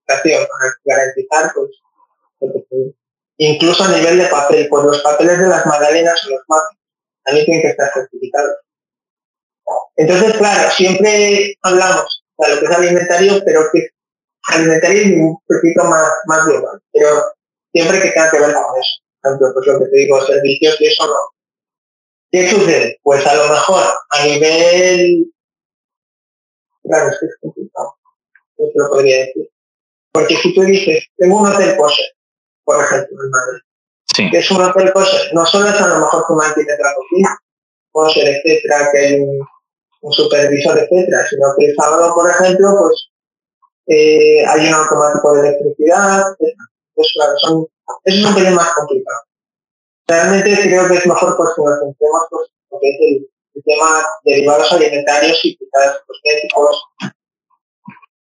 [0.06, 1.70] certificación, para garantizar, pues,
[3.38, 6.76] incluso a nivel de papel, pues los papeles de las magdalenas o los mapas
[7.24, 8.56] también tienen que estar certificados.
[9.96, 13.88] Entonces, claro, siempre hablamos de lo que es alimentario, pero que
[14.48, 17.08] alimentario es un poquito más, más global, pero
[17.72, 19.02] siempre que tenga que ver con eso.
[19.24, 21.14] Ejemplo, pues lo que te digo, servicios y eso no.
[22.32, 22.98] ¿Qué sucede?
[23.02, 25.32] Pues a lo mejor a nivel...
[26.84, 27.94] Claro, es que es complicado.
[28.58, 29.50] Yo te lo podría decir.
[30.12, 32.02] Porque si tú dices, tengo un hotel pose,
[32.64, 33.60] por ejemplo, en Madrid,
[34.14, 34.30] sí.
[34.30, 37.38] que es un hotel pose, no solo es a lo mejor que mantienes la cocina,
[38.12, 43.08] ser etcétera, que hay un, supervisor, etcétera, sino que el sábado, por ejemplo, pues
[43.86, 46.24] eh, hay un automático de electricidad,
[46.94, 47.66] Pues claro, son,
[48.04, 49.20] eso es un pelín más complicado.
[50.08, 54.02] Realmente creo que es mejor pues, que nos centremos pues, lo que es el, tema
[54.24, 56.84] derivados alimentarios y quizás cosméticos.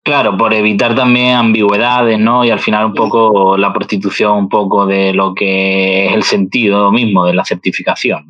[0.03, 2.45] Claro, por evitar también ambigüedades, ¿no?
[2.45, 6.91] Y al final un poco la prostitución, un poco de lo que es el sentido
[6.91, 8.27] mismo de la certificación,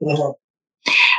[0.00, 0.36] ¿no?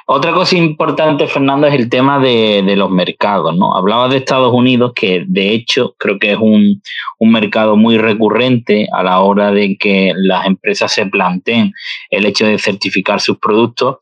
[0.08, 3.76] Otra cosa importante, Fernando, es el tema de, los mercados, ¿no?
[3.76, 6.82] Hablabas de Estados Unidos, que de hecho creo que es un,
[7.20, 11.74] mercado muy recurrente a la hora de que las empresas se planteen
[12.12, 13.98] el hecho de certificar sus productos,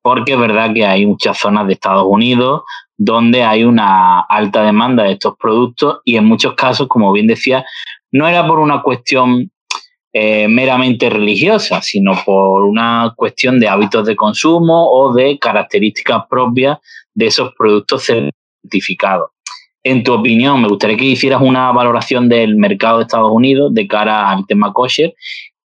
[0.00, 2.62] porque es verdad que hay muchas zonas de Estados Unidos
[2.96, 7.64] donde hay una alta demanda de estos productos y en muchos casos, como bien decía,
[8.10, 9.50] no era por una cuestión
[10.12, 16.78] eh, meramente religiosa, sino por una cuestión de hábitos de consumo o de características propias
[17.14, 19.30] de esos productos certificados.
[19.82, 23.88] En tu opinión, me gustaría que hicieras una valoración del mercado de Estados Unidos de
[23.88, 25.14] cara al tema kosher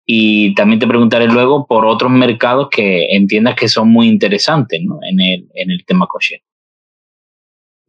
[0.07, 5.21] y también te preguntaré luego por otros mercados que entiendas que son muy interesantes en,
[5.21, 6.41] el, en el tema kosher.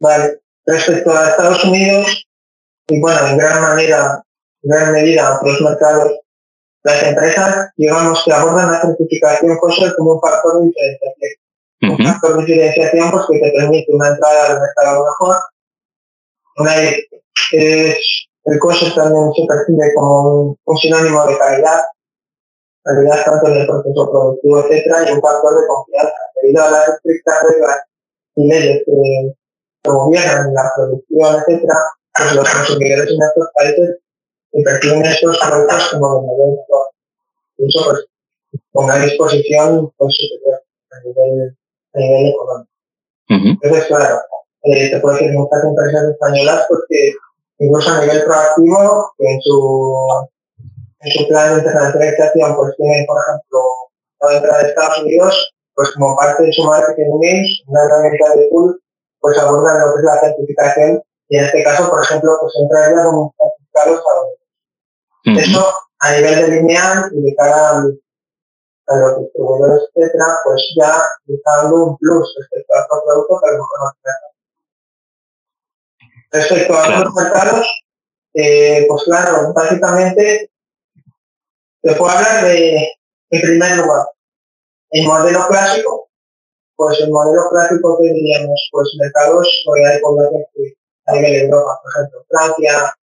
[0.00, 2.26] Vale, respecto a Estados Unidos,
[2.88, 4.22] y bueno, en gran manera,
[4.62, 6.12] en gran medida otros mercados,
[6.86, 11.32] las empresas, digamos, que abordan la certificación COSER como un factor de diferenciación.
[11.82, 15.36] Un factor de diferenciación pues, que te permite una entrada al mercado mejor.
[16.58, 16.74] Una,
[17.52, 21.82] es, el COSER también se percibe como un, sinónimo de calidad,
[22.84, 26.14] calidad tanto en el proceso productivo, etcétera, y un factor de confianza.
[26.40, 27.80] Debido a las estrictas reglas
[28.36, 29.34] y leyes que,
[29.90, 31.78] gobiernan la producción, etcétera,
[32.14, 33.98] pues los consumidores en estos países
[34.56, 36.86] y perciben estos productos como de mayor valor.
[37.58, 38.06] Incluso pues,
[38.72, 41.56] con una disposición pues, superior a nivel,
[41.94, 42.70] a nivel económico.
[43.28, 44.20] Entonces, claro,
[44.62, 47.12] eh, te puedo decir muchas empresas españolas porque
[47.58, 50.26] que incluso a nivel proactivo, en su,
[51.00, 53.58] en su plan de internacionalización, pues tienen, por ejemplo,
[54.20, 58.48] la entrada de Estados Unidos, pues como parte de su marketing news, una herramienta de
[58.50, 58.80] pool,
[59.20, 63.04] pues abordan lo que es la certificación y en este caso, por ejemplo, pues entraría
[63.04, 64.35] como certificados para
[65.26, 67.82] eso a nivel de lineal y de cara
[68.88, 73.48] a los distribuidores, etcétera, pues ya está dando un plus respecto a otro producto que
[73.48, 73.92] a lo mejor no
[76.30, 77.66] Respecto a otros mercados,
[78.34, 80.50] eh, pues claro, básicamente
[81.82, 82.92] se puede hablar de,
[83.30, 84.06] en primer lugar,
[84.90, 86.08] el modelo clásico,
[86.76, 90.44] pues el modelo clásico que diríamos, pues mercados que hay población
[91.06, 92.94] a nivel de Europa, por ejemplo, Francia,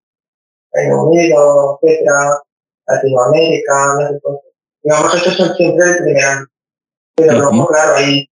[0.73, 2.41] Reino Unido, etcétera,
[2.88, 4.41] Latinoamérica, México.
[4.81, 6.51] Digamos, estos son siempre el primer ámbito.
[7.15, 8.27] Pero luego, claro, hay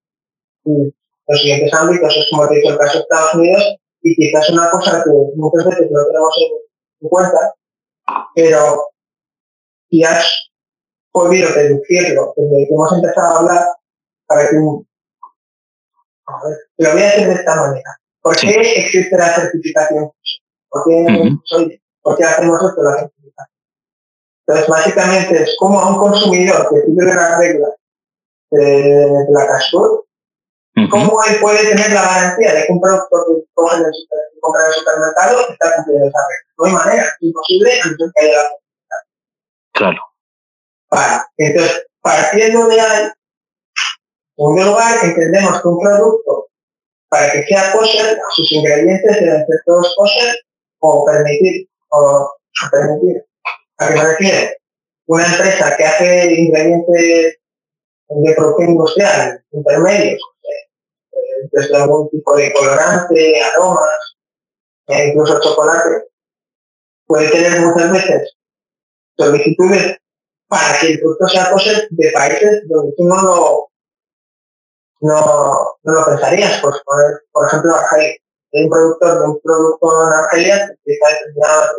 [0.66, 4.50] los siguientes ámbitos, es como te he dicho, el caso de Estados Unidos, y quizás
[4.50, 6.36] una cosa que muchas veces no tenemos
[7.02, 7.56] en, cuenta,
[8.36, 8.88] pero
[9.90, 10.52] si has
[11.12, 13.66] podido deducirlo desde que hemos empezado a hablar,
[14.28, 14.56] para que
[16.26, 18.00] a ver, lo voy a decir de esta manera.
[18.22, 20.12] ¿Por qué existe la certificación?
[20.70, 23.52] ¿Por qué soy ¿Por qué hacemos esto la certificación?
[24.48, 27.72] Entonces, básicamente es como a un consumidor que sigue las reglas
[28.52, 30.06] de la Castur,
[30.90, 33.94] ¿cómo él puede tener la garantía de que un producto que compra en el,
[34.74, 36.54] supermercado está cumpliendo esa regla?
[36.58, 39.12] No hay manera, es imposible a no que haya la certificación.
[39.74, 40.02] Claro.
[40.90, 43.14] Vale, entonces, partiendo de ahí, en
[44.36, 46.48] segundo lugar, entendemos que un producto,
[47.10, 50.36] para que sea kosher, sus ingredientes deben ser todos kosher
[50.80, 52.32] o permitir o
[52.72, 53.26] permitir.
[53.78, 54.52] ¿A qué me refiero?
[55.08, 57.38] Una empresa que hace ingredientes
[58.10, 64.16] de producción industrial intermedios, eh, desde algún tipo de colorante, aromas,
[64.88, 66.08] e incluso chocolate,
[67.06, 68.36] puede tener muchas veces
[69.18, 69.98] solicitudes
[70.48, 73.72] para que el producto sea cosa de países donde tú no lo,
[75.02, 76.62] no, no lo pensarías.
[76.62, 76.76] Pues,
[77.32, 78.18] por, ejemplo, Argelia
[78.52, 81.78] de un productor de un producto en Argelia que está determinado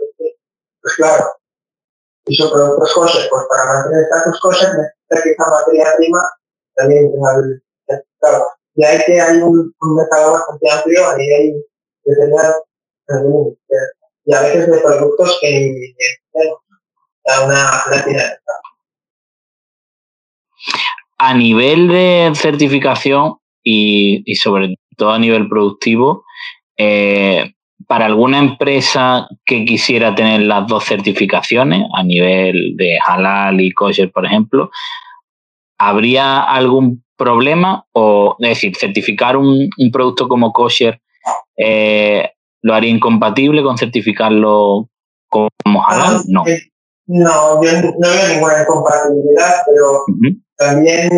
[0.83, 1.25] pues claro,
[2.27, 6.19] hizo productos cosas, pues para mantener estas cosas necesita que esa materia prima
[6.75, 7.31] también tenga
[7.87, 8.47] certificado.
[8.75, 11.65] ya hay que hay un, mercado bastante amplio a nivel
[12.05, 12.55] de tener
[14.25, 15.95] y a veces de productos que
[17.27, 18.39] a una platina.
[21.19, 26.25] A nivel de certificación y, y sobre todo a nivel productivo,
[26.77, 27.53] eh,
[27.87, 34.11] para alguna empresa que quisiera tener las dos certificaciones, a nivel de halal y kosher,
[34.11, 34.71] por ejemplo,
[35.79, 37.85] ¿habría algún problema?
[37.93, 41.01] O, es decir, certificar un, producto como kosher
[41.57, 42.31] eh,
[42.63, 44.89] lo haría incompatible con certificarlo
[45.29, 46.17] como halal?
[46.17, 46.45] Ah, no.
[47.07, 50.05] No, yo no veo ninguna incompatibilidad, pero
[50.57, 51.11] también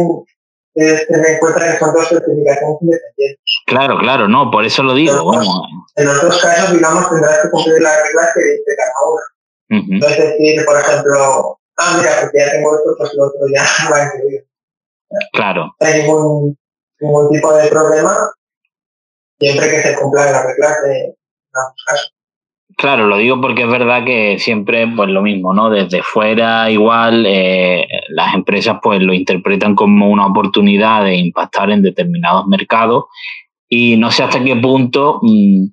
[0.75, 3.45] se me encuentra que son dos certificaciones independientes.
[3.67, 5.33] Claro, claro, no, por eso lo digo.
[5.97, 9.99] En los dos casos, digamos, tendrás que cumplir las reglas que dice cada una.
[10.01, 13.63] No es decir, por ejemplo, ah, mira, porque ya tengo esto, pues lo otro ya
[13.93, 14.47] va a incluir.
[15.33, 15.75] Claro.
[15.81, 16.59] No hay ningún,
[17.01, 18.17] ningún tipo de problema
[19.39, 21.17] siempre que se cumplan las reglas de
[21.55, 22.14] ambos casos.
[22.77, 25.71] Claro, lo digo porque es verdad que siempre, pues lo mismo, ¿no?
[25.71, 31.83] Desde fuera, igual, eh, las empresas, pues lo interpretan como una oportunidad de impactar en
[31.83, 33.05] determinados mercados
[33.69, 35.67] y no sé hasta qué punto mm,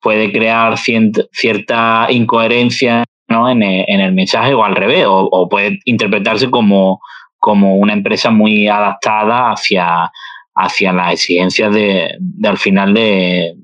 [0.00, 3.48] puede crear cierta incoherencia ¿no?
[3.48, 7.00] en, el, mensaje o al revés, o, puede interpretarse como,
[7.38, 10.10] como una empresa muy adaptada hacia,
[10.54, 12.10] hacia las exigencias de,
[12.44, 13.54] al final de,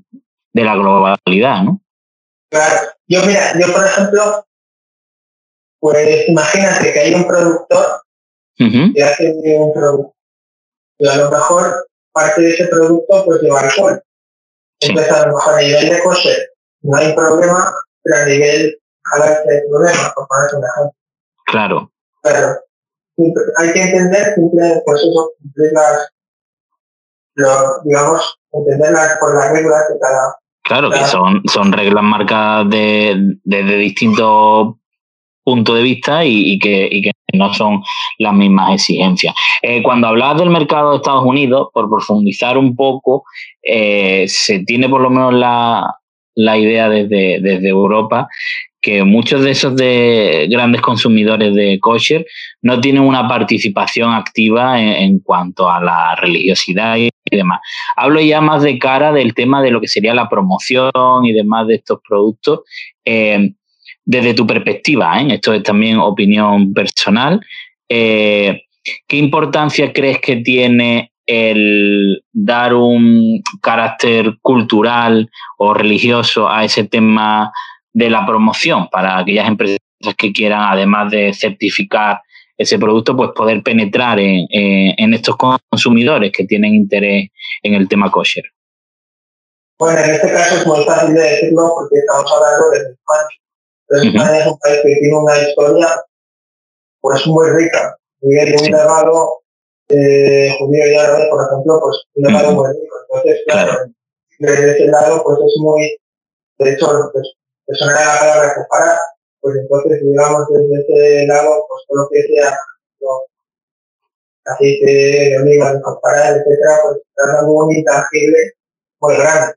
[0.53, 1.81] de la globalidad, ¿no?
[2.49, 4.47] Claro, yo mira, yo por ejemplo,
[5.79, 8.01] pues imagínate que hay un productor
[8.57, 10.15] que hace un producto.
[10.97, 14.03] Y a lo mejor parte de ese producto pues lleva alcohol.
[14.81, 19.49] Entonces a lo mejor a nivel de coser no hay problema, pero a nivel jalarse
[19.49, 20.95] hay problema, por poner un ejemplo.
[21.45, 21.91] Claro.
[22.23, 22.59] Pero
[23.57, 26.09] hay que entender siempre, pues eso, cumplir las,
[27.83, 30.38] digamos, entender las, por las reglas de cada
[30.69, 34.75] Claro, que son, son reglas marcadas desde de, distintos
[35.43, 37.81] puntos de vista y, que, no son
[38.19, 39.33] las mismas exigencias.
[39.63, 43.23] Eh, cuando hablabas del mercado de Estados Unidos, por profundizar un poco,
[43.63, 45.95] eh, se tiene por lo menos la,
[46.55, 48.27] idea desde, desde Europa
[48.89, 52.25] que muchos de esos de grandes consumidores de kosher
[52.63, 57.59] no tienen una participación activa en, cuanto a la religiosidad y, demás.
[57.95, 61.67] Hablo ya más de cara del tema de lo que sería la promoción y demás
[61.67, 62.61] de estos productos.
[63.05, 63.51] Eh,
[64.03, 65.35] desde tu perspectiva, ¿eh?
[65.35, 67.39] esto es también opinión personal,
[67.87, 68.63] eh,
[69.07, 77.51] ¿qué importancia crees que tiene el dar un carácter cultural o religioso a ese tema
[77.93, 79.79] de la promoción para aquellas empresas
[80.17, 82.21] que quieran, además de certificar
[82.57, 85.35] ese producto, pues poder penetrar en, en, estos
[85.69, 87.29] consumidores que tienen interés
[87.63, 88.43] en el tema kosher.
[89.79, 94.09] Bueno, en este caso es muy fácil de decirlo porque estamos hablando de España.
[94.11, 95.87] España es un país que tiene una historia
[96.99, 97.95] pues muy rica.
[98.21, 99.39] Vive de un legado
[99.87, 102.95] eh, judío y árabe, por ejemplo, pues un legado muy rico.
[103.07, 103.77] Entonces, claro,
[104.39, 105.97] desde ese lado, pues es muy,
[106.59, 107.33] de hecho, pues,
[107.69, 108.97] eso no era la palabra comparar,
[109.41, 112.57] pues entonces, digamos, desde ese lado, pues todo lo que sea
[114.45, 118.53] aceite de oliva, de comparar, etcétera, pues dando un intangible
[118.99, 119.53] muy grande.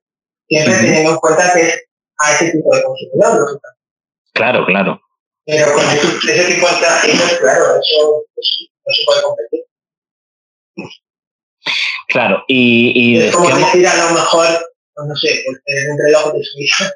[0.48, 1.72] Siempre teniendo en cuenta que
[2.18, 3.60] a ese tipo de consumidor,
[4.34, 5.00] Claro, claro.
[5.44, 9.64] Pero con ese, tipo de intangibles, claro, eso pues, no se puede competir.
[12.08, 12.92] Claro, y...
[12.94, 14.46] y es como decir a lo mejor,
[14.96, 15.58] no sé, pues,
[15.90, 16.92] un reloj de Suiza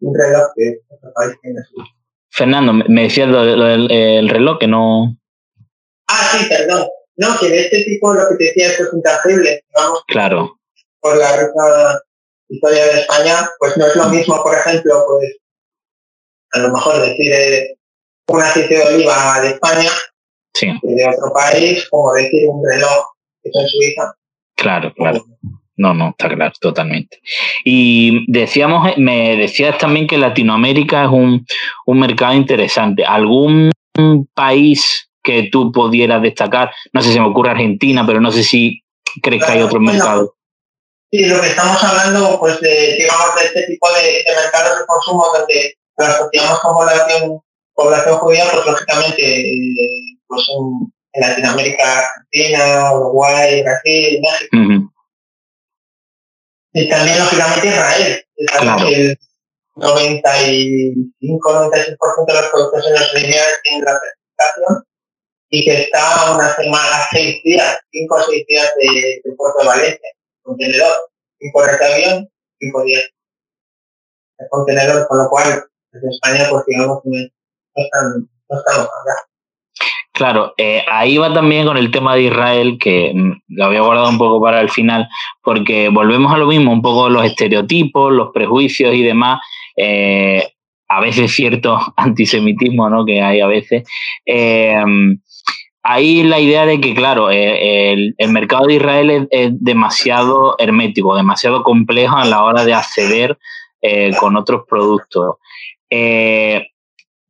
[0.00, 0.80] un reloj que
[1.14, 1.60] país tiene
[2.30, 5.16] Fernando, me decías lo, del reloj que no...
[6.08, 6.86] Ah, sí, perdón.
[7.16, 10.02] No, que de este tipo lo que te decía es intangible, vamos.
[10.06, 10.58] Claro.
[11.00, 12.02] Por la rica
[12.48, 15.36] historia de España, pues no es lo mismo, por ejemplo, pues
[16.52, 17.78] a lo mejor decir eh,
[18.28, 19.90] un aceite de oliva de España
[20.54, 20.66] sí.
[20.82, 23.06] de otro país, como decir un reloj
[23.42, 24.14] que es en Suiza.
[24.56, 25.24] Claro, claro.
[25.76, 27.20] No, no, está claro, totalmente.
[27.64, 31.46] Y decíamos, me decías también que Latinoamérica es un,
[31.86, 33.04] mercado interesante.
[33.04, 33.70] ¿Algún
[34.34, 36.72] país que tú pudieras destacar?
[36.92, 38.82] No sé si me ocurre Argentina, pero no sé si
[39.22, 40.34] crees que hay otro mercado.
[41.12, 45.26] Sí, lo que estamos hablando, pues, de, digamos, de este tipo de, mercados de consumo
[45.36, 47.40] donde lo asociamos con población,
[47.74, 54.92] población judía, pues, lógicamente, eh, pues, en, Latinoamérica, Argentina, Uruguay, Brasil, México.
[56.76, 58.26] Y también, lógicamente, Israel.
[58.48, 58.86] Claro.
[58.86, 59.18] El
[59.76, 64.84] 95-96% de los productos en los lineales tienen la presentación
[65.48, 70.10] y que está una semana, seis días, cinco o seis días de, Puerto de Valencia.
[70.42, 70.94] contenedor,
[71.38, 73.08] 5 horas de avión, 5 días
[74.38, 77.16] el contenedor, con lo cual desde España pues digamos no,
[77.74, 78.90] están, no estamos
[80.16, 84.08] Claro, eh, ahí va también con el tema de Israel, que mm, lo había guardado
[84.08, 85.06] un poco para el final,
[85.42, 89.40] porque volvemos a lo mismo, un poco los estereotipos, los prejuicios y demás.
[89.76, 90.42] Eh,
[90.88, 93.04] a veces cierto antisemitismo, ¿no?
[93.04, 93.86] Que hay a veces.
[94.24, 94.82] Eh,
[95.82, 102.16] ahí la idea de que, claro, el, mercado de Israel es, demasiado hermético, demasiado complejo
[102.16, 103.36] a la hora de acceder
[104.18, 105.34] con otros productos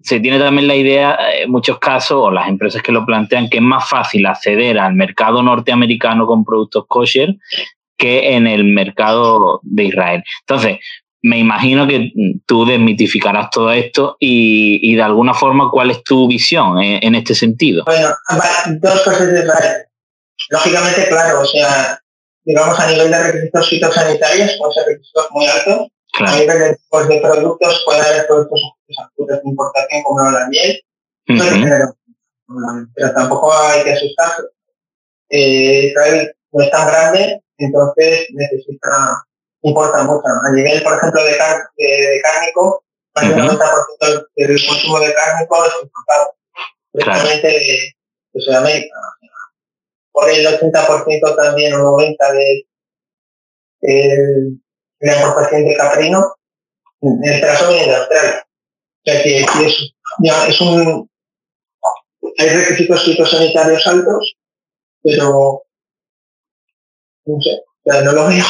[0.06, 3.56] se tiene también la idea, en muchos casos, o las empresas que lo plantean, que
[3.56, 7.34] es más fácil acceder al mercado norteamericano con productos kosher
[7.98, 10.22] que en el mercado de Israel.
[10.42, 10.78] Entonces,
[11.22, 12.12] me imagino que
[12.46, 17.82] tú desmitificarás todo esto y, de alguna forma, ¿cuál es tu visión en, este sentido?
[17.84, 18.10] Bueno,
[18.80, 19.86] dos cosas de Israel.
[20.50, 21.98] Lógicamente, claro, o sea,
[22.44, 25.88] digamos a nivel de requisitos fitosanitarios, pueden ser requisitos muy altos,
[26.20, 30.80] a nivel de de productos, puede haber productos de importación como la miel,
[31.26, 34.42] pero tampoco hay que asustarse.
[35.30, 39.24] Eh, Israel no es tan grande, entonces necesita,
[39.62, 40.22] importa mucho.
[40.26, 42.84] A nivel, por ejemplo, de, de, cárnico,
[43.14, 46.36] más del 90% del consumo de cárnico es importado,
[46.92, 47.92] directamente de,
[48.38, 48.94] Sudamérica.
[50.12, 52.66] Por el 80% también o 90% de,
[53.80, 54.58] de
[55.00, 56.36] la importación de caprino,
[57.00, 58.45] en el caso viene de Australia.
[59.06, 61.08] Sea que es, ya es un.
[62.38, 64.36] Hay requisitos fitosanitarios altos,
[65.02, 65.62] pero.
[67.24, 67.50] No sé,
[68.04, 68.44] no lo veo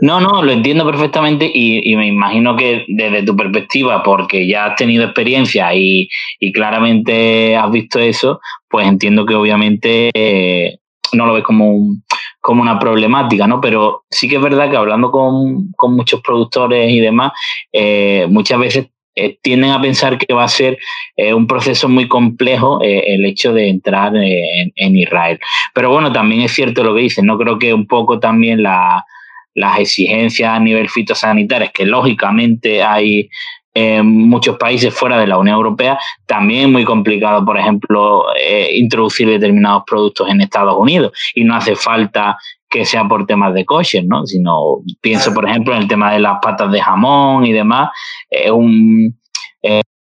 [0.00, 4.76] No, no, lo entiendo perfectamente y, me imagino que desde tu perspectiva, porque ya has
[4.76, 6.08] tenido experiencia y,
[6.52, 10.78] claramente has visto eso, pues entiendo que obviamente eh,
[11.12, 12.02] no lo ves como un,
[12.40, 13.60] como una problemática, ¿no?
[13.60, 17.32] Pero sí que es verdad que hablando con, muchos productores y demás,
[17.72, 20.78] eh, muchas veces eh, tienden a pensar que va a ser
[21.16, 25.38] eh, un proceso muy complejo el hecho de entrar en, Israel.
[25.74, 27.38] Pero bueno, también es cierto lo que dicen, ¿no?
[27.38, 33.28] Creo que un poco también las exigencias a nivel fitosanitario, que lógicamente hay
[33.74, 38.70] en muchos países fuera de la Unión Europea, también es muy complicado, por ejemplo, eh,
[38.74, 42.38] introducir determinados productos en Estados Unidos y no hace falta
[42.74, 44.26] que sea por temas de kosher, ¿no?
[44.26, 47.90] Sino pienso, por ejemplo, en el tema de las patas de jamón y demás,
[48.28, 49.16] es un,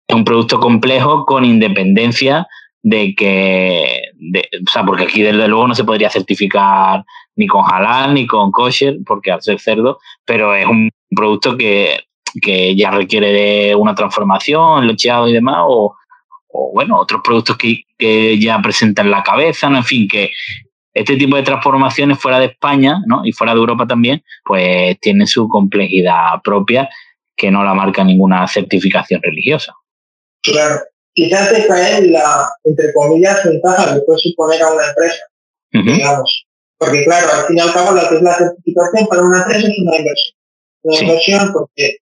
[0.08, 2.46] un producto complejo con independencia
[2.82, 4.00] de que,
[4.66, 7.04] o sea, porque aquí desde luego no se podría certificar
[7.36, 11.98] ni con halal ni con kosher, porque al ser cerdo, pero es un producto que
[12.40, 15.96] que ya requiere de una transformación, locheado y demás, o,
[16.74, 17.84] bueno, otros productos que,
[18.40, 19.78] ya presentan la cabeza, ¿no?
[19.78, 20.30] En fin, que
[20.94, 23.24] este tipo de transformaciones fuera de España, ¿no?
[23.24, 26.88] Y fuera de Europa también, pues tienen su complejidad propia
[27.36, 29.74] que no la marca ninguna certificación religiosa.
[30.42, 30.80] Claro.
[31.14, 35.22] Quizás esta es la, entre comillas, ventaja que puede suponer a una empresa,
[35.72, 36.46] digamos.
[36.78, 39.68] Porque claro, al fin y al cabo, lo que es la certificación para una empresa
[39.68, 40.36] es una inversión.
[40.82, 41.96] Una inversión porque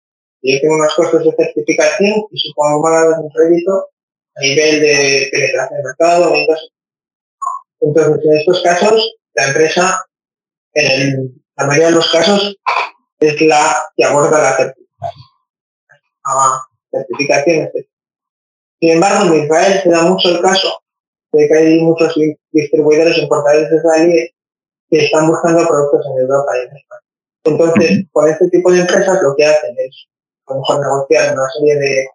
[0.44, 3.90] yo tengo unos costos de certificación y supongo que van a un crédito
[4.36, 6.34] a nivel de penetración de mercado.
[7.80, 10.06] Entonces, en estos casos, la empresa,
[10.74, 12.56] en la mayoría de los casos,
[13.20, 14.58] es la que aborda la
[16.92, 17.70] certificación.
[17.70, 17.80] Ah,
[18.80, 20.82] Sin embargo, en Israel se da mucho el caso
[21.32, 22.16] de que hay muchos
[22.52, 24.32] distribuidores importadores israelíes
[24.90, 27.02] que están buscando productos en Europa y en España.
[27.44, 30.08] Entonces, con este tipo de empresas lo que hacen es
[30.48, 32.08] a lo mejor negociar una serie de,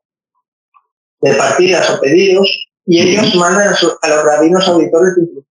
[1.21, 2.49] de partidas o pedidos
[2.85, 5.43] y ellos mandan a, los rabinos auditores de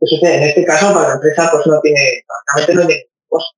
[0.00, 3.56] Eso en este caso para la empresa pues no tiene, prácticamente no tiene costo.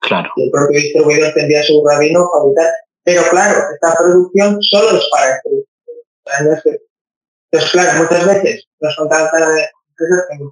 [0.00, 0.30] Claro.
[0.36, 2.70] Y el propio distribuidor tendría su rabino auditar.
[3.04, 6.62] Pero claro, esta producción solo es para este distribuidor.
[7.52, 10.50] Entonces, claro, muchas veces nos contactan empresas que en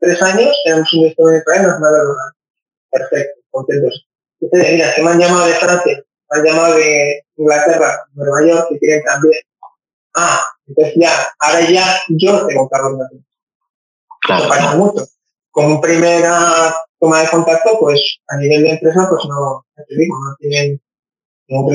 [0.00, 2.02] tres años tenemos un distribuidor para nos mandan
[2.90, 4.06] Perfecto, contentos.
[4.40, 8.78] Ustedes, mira, que me han llamado de Francia han llamado de Inglaterra, Nueva York, que
[8.78, 9.40] quieren también.
[10.14, 13.04] Ah, entonces ya, ahora ya yo tengo cargo de
[14.36, 14.48] Claro.
[14.48, 15.04] Pasa mucho.
[15.50, 20.36] Como primera toma de contacto, pues a nivel de empresa, pues no, te digo, no
[20.38, 20.80] tienen.
[21.48, 21.66] No.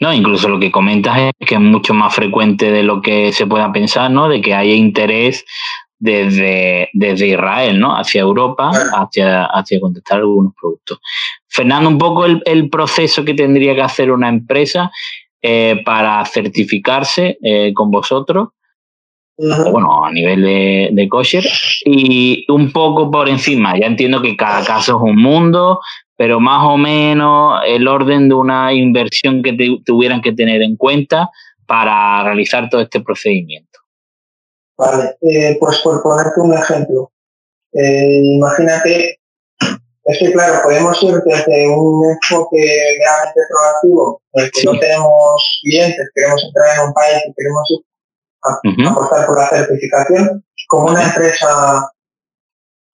[0.00, 3.44] no, incluso lo que comentas es que es mucho más frecuente de lo que se
[3.44, 4.28] pueda pensar, ¿no?
[4.28, 5.44] De que haya interés
[5.98, 7.96] desde, desde Israel, ¿no?
[7.96, 11.00] Hacia Europa, hacia, hacia contestar algunos productos.
[11.48, 14.90] Fernando, un poco el, proceso que tendría que hacer una empresa
[15.42, 18.50] eh, para certificarse eh, con vosotros.
[19.38, 21.44] Bueno, a nivel de, de, kosher,
[21.84, 23.78] y un poco por encima.
[23.78, 25.80] Ya entiendo que cada caso es un mundo,
[26.16, 31.30] pero más o menos el orden de una inversión que tuvieran que tener en cuenta
[31.66, 33.78] para realizar todo este procedimiento.
[34.76, 37.12] Vale, eh, pues por ponerte un ejemplo,
[37.72, 39.18] eh, imagínate,
[40.04, 45.60] es que claro, podemos ir desde un enfoque realmente proactivo, en el que no tenemos
[45.62, 47.87] clientes, queremos entrar en un país y queremos ir
[48.44, 51.90] a, apostar por la certificación, como una empresa,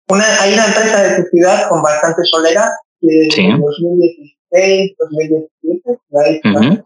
[0.07, 2.69] una, hay una empresa de tu ciudad con bastante solera
[2.99, 3.41] que sí.
[3.45, 6.83] en 2016, 2017, la uh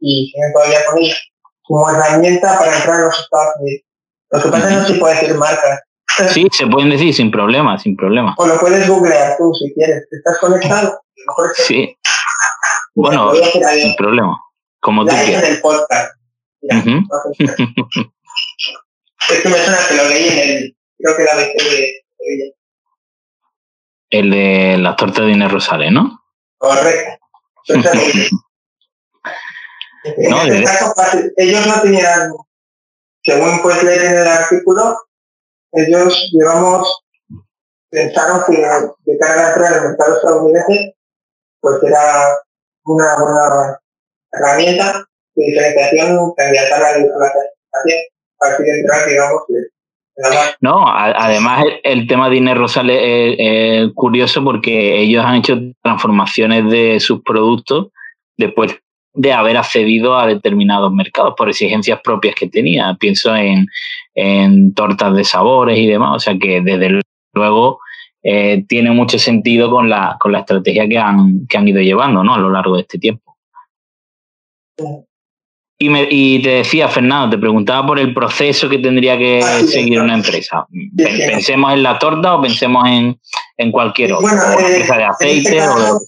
[0.00, 1.14] y siguen todavía con ella
[1.62, 3.82] como herramienta para entrar en los Estados Unidos.
[4.30, 5.80] Lo que pasa es que no se puede decir marcas.
[6.32, 8.34] Sí, se pueden decir sin problema, sin problema.
[8.38, 10.06] O lo puedes googlear tú si quieres.
[10.10, 11.00] ¿Estás conectado?
[11.54, 11.96] sí.
[12.96, 14.38] Bueno, sin problema.
[14.80, 15.42] Como tú quieras.
[15.42, 16.14] el podcast.
[16.64, 16.82] Mira,
[19.30, 22.54] es que me suena que lo leí en el, creo que la vez de, de
[24.10, 26.24] El de las tortas de Inés Rosales, ¿no?
[26.58, 27.18] Correcto.
[30.04, 30.94] en este caso,
[31.36, 32.32] ellos no tenían,
[33.22, 34.98] según puedes leer en el artículo,
[35.72, 37.04] ellos, digamos,
[37.90, 40.96] pensaron que de cara a entrar al mercado estadounidense,
[41.60, 42.38] pues era
[42.84, 43.80] una buena
[44.32, 48.00] herramienta diferenciación candidatar a la certificación
[48.38, 49.42] para que entrar, digamos,
[50.60, 57.00] no, además el, tema de Inés Rosales es, curioso porque ellos han hecho transformaciones de
[57.00, 57.88] sus productos
[58.36, 58.78] después
[59.14, 62.96] de haber accedido a determinados mercados por exigencias propias que tenía.
[62.98, 63.66] Pienso en,
[64.14, 67.00] en tortas de sabores y demás, o sea que desde
[67.32, 67.80] luego
[68.22, 72.22] eh, tiene mucho sentido con la, con la estrategia que han, que han ido llevando
[72.22, 72.34] ¿no?
[72.34, 73.36] a lo largo de este tiempo.
[75.76, 79.60] Y, me, y te decía, Fernando, te preguntaba por el proceso que tendría que ah,
[79.66, 80.66] seguir una empresa.
[80.96, 83.20] ¿Pensemos en la torta o pensemos en,
[83.56, 84.28] en cualquier otra?
[84.28, 86.00] Bueno, eh, empresa de aceite este o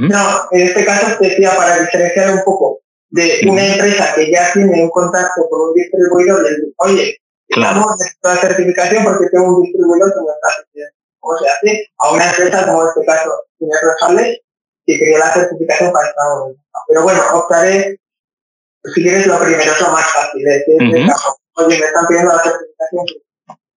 [0.00, 4.52] no, en este caso te decía para diferenciar un poco de una empresa que ya
[4.52, 7.16] tiene un contacto con un distribuidor le oye,
[7.50, 7.86] claro.
[8.22, 10.90] la certificación porque tengo un distribuidor que me está haciendo.
[11.20, 11.86] ¿Cómo se hace?
[11.98, 14.40] A una empresa como en este caso, tiene Rosales,
[14.84, 16.64] que quería la certificación para Estados Unidos.
[16.88, 18.00] Pero bueno, optaré,
[18.92, 20.46] si quieres, lo primero es lo más fácil.
[20.46, 23.06] Es decir, caso, oye, me están pidiendo la certificación.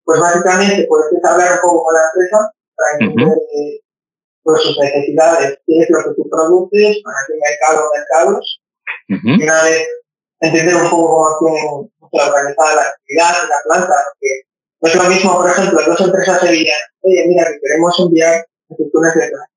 [0.03, 3.37] Pues básicamente puedes hablar un poco con la empresa para entender
[4.43, 8.61] por sus necesidades, qué es lo que tú produces, para qué mercado o mercados.
[9.07, 9.87] Y una vez
[10.39, 14.41] entender un poco cómo tienen organizada la actividad de la planta, porque
[14.79, 19.15] no es lo mismo, por ejemplo, dos empresas sevillanas, oye, mira, que queremos enviar aceitunas
[19.15, 19.51] de planta.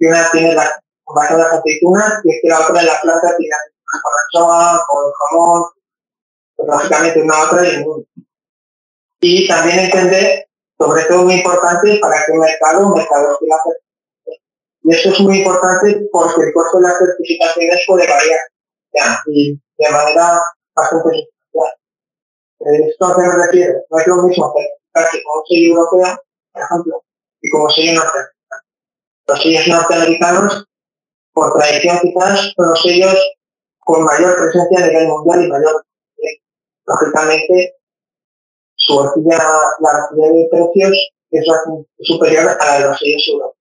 [0.00, 0.80] Una tiene las
[1.14, 3.54] las aceitunas y es que la otra en la planta tiene
[4.02, 4.12] con
[4.42, 5.70] anchoa, con jamón,
[6.56, 7.84] pues lógicamente una otra y
[9.20, 10.46] Y también entender,
[10.78, 13.80] sobre todo muy importante, para qué mercado, mercados que hacer
[14.82, 18.40] y esto es muy importante porque el costo de las certificaciones puede variar
[18.94, 20.40] ya, y de manera
[20.74, 22.88] bastante sustancial.
[22.88, 23.74] ¿Esto a qué me refiero?
[23.90, 26.22] No es lo mismo certificarse como sello europeo,
[26.52, 27.04] por ejemplo,
[27.40, 28.62] y como sello norteamericano.
[29.26, 30.64] Los sellos norteamericanos,
[31.32, 33.36] por tradición quizás, son los sellos
[33.90, 35.84] con mayor presencia a nivel mundial y mayor.
[36.86, 37.74] Lógicamente,
[38.76, 40.92] su horquilla, la horquilla de precios
[41.30, 41.46] es
[42.00, 43.52] superior a la de los sellos.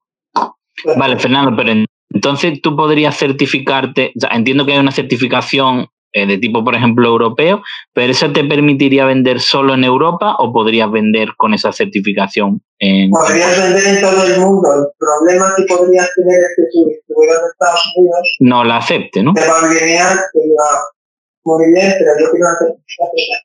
[0.97, 6.63] Vale, Fernando, pero entonces tú podrías certificarte, entiendo que hay una certificación eh, de tipo,
[6.63, 7.61] por ejemplo, europeo,
[7.93, 13.11] pero ¿eso te permitiría vender solo en Europa o podrías vender con esa certificación en...
[13.11, 14.69] Podrías vender en todo el mundo.
[14.73, 18.37] El problema que podrías tener es que su distribuidor de Estados Unidos...
[18.39, 19.33] No la acepte, ¿no?
[19.33, 20.83] Te va a alinear, te va
[21.43, 23.39] muy bien, pero yo quiero una certificación.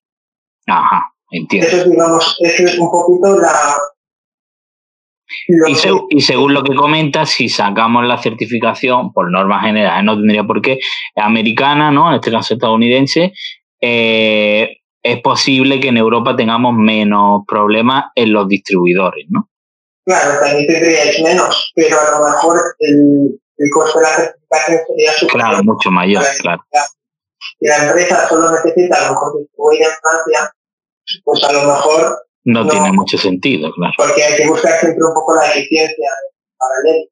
[0.66, 1.68] Ajá, entiendo.
[1.68, 3.76] Eso, digamos, es un poquito la,
[6.10, 10.60] y, según lo que comentas, si sacamos la certificación, por normas generales, no tendría por
[10.60, 10.78] qué,
[11.16, 12.08] americana, ¿no?
[12.10, 13.32] En este caso estadounidense,
[13.80, 19.50] eh, es posible que en Europa tengamos menos problemas en los distribuidores, ¿no?
[20.06, 23.38] Claro, también tendríais menos, pero a lo mejor el,
[23.72, 25.48] costo de la certificación sería superior.
[25.48, 26.62] Claro, mucho mayor, claro.
[27.58, 30.52] Si la empresa solo necesita a lo mejor distribuir en Francia,
[31.24, 33.94] pues a lo mejor no, tiene mucho sentido, claro.
[33.96, 36.10] Porque hay que buscar siempre un poco la eficiencia
[36.58, 37.06] paralela.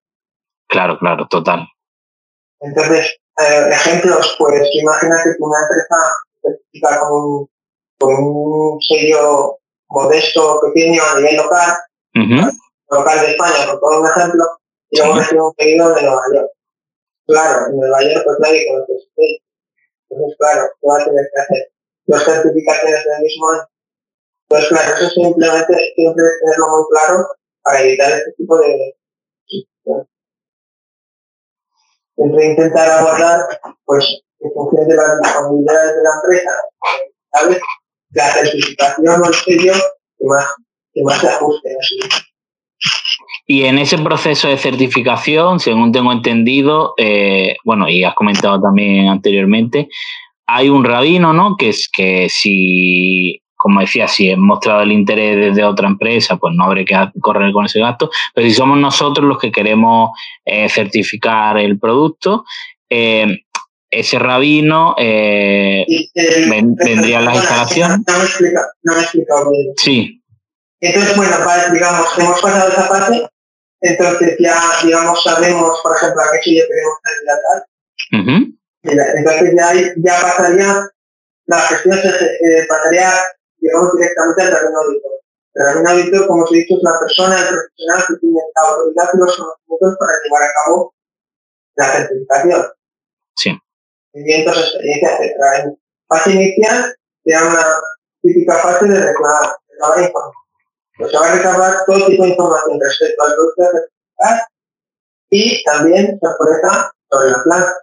[0.68, 1.66] Claro, claro, total.
[2.60, 7.48] Entonces, eh, ejemplos, pues imagínate que una empresa con un,
[7.98, 9.58] con un sello
[9.88, 11.76] modesto, pequeño a nivel local,
[12.90, 14.44] local de España, por todo un ejemplo,
[14.90, 16.50] y luego recibe un pedido de Nueva York.
[17.26, 19.38] Claro, en Nueva York pues nadie conoce ese sello.
[20.10, 21.72] Entonces, claro, ¿qué va a tener que hacer?
[22.04, 23.71] Dos certificaciones del mismo año
[24.52, 27.26] Pues eso simplemente siempre tenerlo muy claro
[27.62, 28.94] para evitar este tipo de
[32.14, 33.40] siempre intentar abordar
[33.86, 36.50] pues en función de las disponibilidades de la empresa,
[37.32, 37.60] ¿sabes?
[38.10, 39.72] La certificación o el sello
[40.18, 40.54] que más,
[40.92, 41.74] que más se ajuste.
[41.80, 41.98] Así.
[43.46, 49.08] Y en ese proceso de certificación, según tengo entendido, eh, bueno, y has comentado también
[49.08, 49.88] anteriormente,
[50.46, 51.56] hay un rabino, ¿no?
[51.56, 56.54] Que es que si, como decía, si he mostrado el interés desde otra empresa, pues
[56.54, 58.10] no habré que correr con ese gasto.
[58.34, 60.10] Pero si somos nosotros los que queremos
[60.44, 62.44] eh, certificar el producto,
[62.90, 63.44] eh,
[63.90, 67.98] ese rabino vendría a las instalaciones.
[68.82, 69.72] No me he explicado, bien.
[69.76, 70.22] Sí.
[70.80, 71.36] Entonces, bueno,
[71.72, 73.28] digamos, hemos pasado esa fase
[73.82, 77.66] entonces ya, digamos, sabemos, por ejemplo, a qué sitio tenemos que candidatar.
[79.16, 80.88] Entonces ya, ya pasaría,
[81.46, 83.10] la gestión se eh, pasaría,
[83.62, 85.12] digamos, directamente al rabino auditor.
[85.54, 88.62] El rabino auditor, como os he dicho, es la persona, el profesional que tiene la
[88.68, 90.94] autoridad y los conocimientos para llevar a cabo
[91.76, 92.62] la certificación.
[93.36, 93.50] Sí.
[94.12, 95.64] Movimientos, experiencias, etc.
[95.64, 97.64] En fase inicial, sería una
[98.20, 100.42] típica fase de reclamar, reclamar información
[100.98, 103.92] pues se va a recabar todo tipo de información respecto al producto de
[105.30, 107.74] y también sorpresa sobre la planta,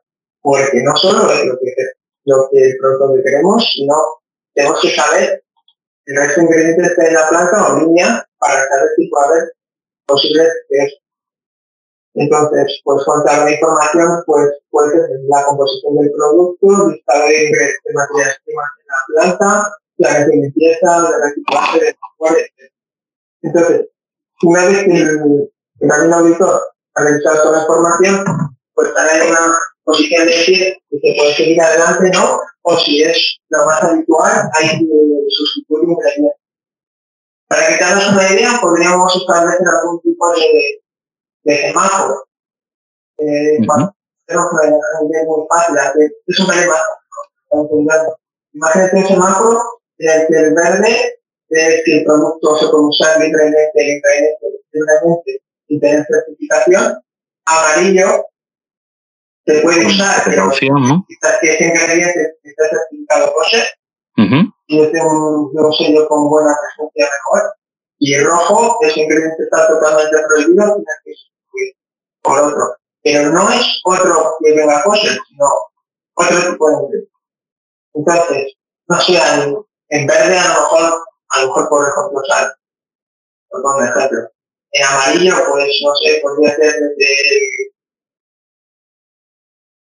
[0.42, 1.74] porque no solo es lo que,
[2.26, 3.96] lo que el producto que queremos, sino
[4.54, 5.44] tenemos que saber
[6.10, 9.54] el resto de ingredientes hay en la planta o línea para saber si puede haber
[10.08, 10.94] posibles es.
[12.16, 17.94] Entonces, pues contar la información, pues puede ser la composición del producto, listado de de
[17.94, 21.96] materias primas en la planta, planes de limpieza, de reciclaje, de.
[23.44, 23.88] Entonces,
[24.42, 26.62] una vez que el, el auditor
[26.96, 28.26] ha revisado toda la información,
[28.74, 32.42] pues estará en una posición de decir que se puede seguir adelante, ¿no?
[32.70, 34.86] O si es lo más habitual, hay que
[35.30, 36.38] sustituir ingredientes.
[37.48, 40.82] Para que te una idea, podríamos establecer algún tipo de,
[41.46, 42.26] de semáforo.
[43.18, 43.94] Eh, uh -huh.
[44.28, 45.78] Tenemos una muy fácil,
[46.28, 47.00] es un semáforo.
[48.54, 49.62] Imagínate un semáforo
[49.98, 55.42] en el que el verde es que el producto se puede usar libremente, libremente, libremente
[55.68, 57.02] sin tener certificación.
[57.46, 58.29] Amarillo
[59.50, 61.06] se puede usar, pero ¿no?
[61.42, 63.66] que ese ingrediente está certificado kosher
[64.18, 64.54] uh -huh.
[64.68, 67.54] y es un, sello con buena presencia mejor.
[67.98, 71.74] Y el rojo, ese ingrediente está totalmente prohibido, tiene que sustituir
[72.22, 72.76] por otro.
[73.04, 75.46] Pero no es otro que venga kosher, sino
[76.14, 77.12] otro tipo de ingrediente.
[77.94, 78.54] Entonces,
[78.88, 79.58] no sea en,
[79.90, 82.54] en verde a lo mejor a lo mejor por ejemplo sal,
[83.50, 84.20] por un ejemplo.
[84.72, 87.74] En amarillo, pues no sé, podría ser desde,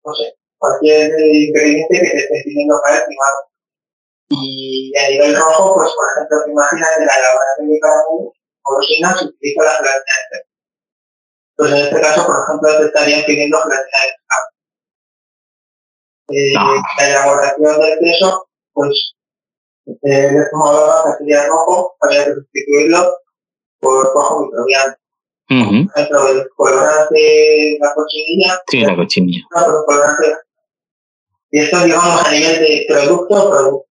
[0.08, 3.38] no sé, cualquier ingrediente que te esté pidiendo para estimado.
[4.30, 8.34] Y a nivel rojo, pues por ejemplo, te imaginas que la elaboración de caramelo
[8.64, 10.44] o se utiliza la gelatina de
[11.56, 14.48] Pues en este caso, por ejemplo, te estarían pidiendo gelatina de pescado.
[16.30, 16.54] Eh,
[16.98, 19.14] La elaboración del queso, pues
[19.88, 23.20] eh, de este modo sería rojo había que sustituirlo
[23.80, 24.96] por rojo microbiano.
[25.50, 25.88] Uh -huh.
[27.80, 28.62] La cochinilla.
[28.68, 29.44] Sí, la cochinilla.
[29.52, 29.86] No.
[31.52, 33.88] Y esto, digamos, a nivel de producto, producto.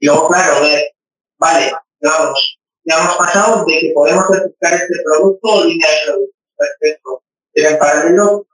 [0.00, 0.92] Y luego, claro, ver,
[1.38, 6.36] vale, digamos, ya hemos pasado de que podemos certificar este producto o línea de producto.
[6.56, 7.22] Perfecto.
[7.52, 8.46] Pero en paralelo,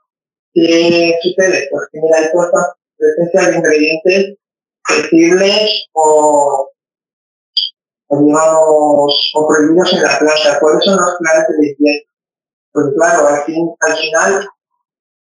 [0.53, 1.67] ¿qué sucede?
[1.71, 4.35] Pues que mira, hay cosas, presencia de ingredientes
[4.85, 6.69] flexibles o,
[8.21, 10.59] digamos, o prohibidos en la planta.
[10.59, 12.09] ¿Cuáles son los planes de limpieza?
[12.71, 14.49] Pues claro, al, fin, al final,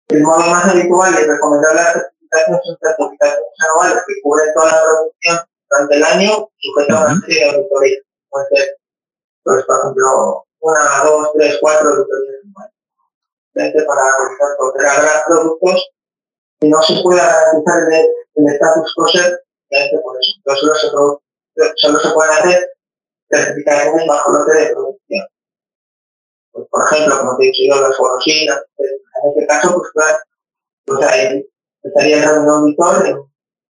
[0.09, 4.83] el modo más habitual de recomendar las certificaciones son certificaciones anuales que cubren toda la
[4.83, 5.39] producción
[5.71, 8.03] durante el año, sujetas a una serie de auditorías.
[8.31, 8.69] Puede ser,
[9.45, 13.87] pues, por ejemplo, una, dos, tres, cuatro auditorías anuales.
[13.87, 15.91] Para realizar habrá productos
[16.61, 19.45] que no se pueda garantizar el, el status kosher
[20.03, 20.33] por eso.
[20.39, 21.24] Entonces solo se, produce,
[21.77, 22.69] solo se pueden hacer
[23.31, 25.27] certificaciones bajo lote de producción.
[26.53, 30.19] Pues, por ejemplo, como te he dicho yo, las golosinas, en este caso, pues claro,
[30.87, 31.47] pues ahí
[31.83, 33.17] estaría dando un auditor en,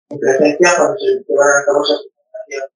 [0.09, 2.71] en presencia cuando se llevan a cabo esas certificaciones.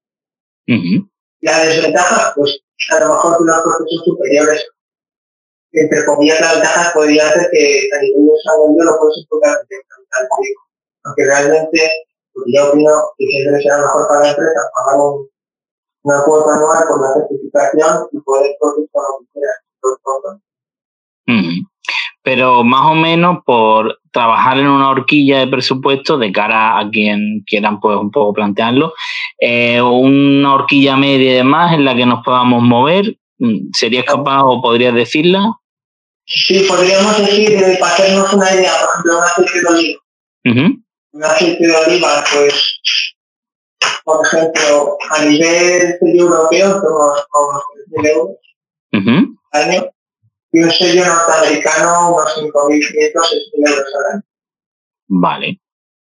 [0.67, 1.09] Uh -huh.
[1.41, 2.59] La desventaja, pues
[2.91, 4.67] a lo mejor los procesos superiores,
[5.71, 9.99] entre comillas, la ventaja podría ser que a nivel de desarrollo lo puedes enfocar directamente
[11.03, 11.91] aunque realmente
[12.47, 15.29] yo opino que siempre será mejor para la empresa pagar un,
[16.03, 19.53] una cuota anual con la certificación y poder producir con lo que quiera.
[21.27, 21.65] Mm.
[22.23, 27.43] Pero más o menos por trabajar en una horquilla de presupuesto de cara a quien
[27.45, 28.93] quieran pues un poco plantearlo,
[29.39, 34.43] eh, una horquilla media y demás en la que nos podamos mover, mm, ¿serías capaz
[34.43, 35.53] o podrías decirla?
[36.25, 39.99] Sí, podríamos decir, eh, para hacernos una idea, por ejemplo, un aceite de oliva.
[41.19, 42.81] Un aceite de oliva, pues,
[44.05, 47.61] por ejemplo, a nivel europeo, somos como
[47.91, 48.37] 3.000 euros
[49.51, 49.89] al año
[50.53, 54.23] y un sello norteamericano unos 5.500, 6.000 euros al año.
[55.09, 55.59] Vale.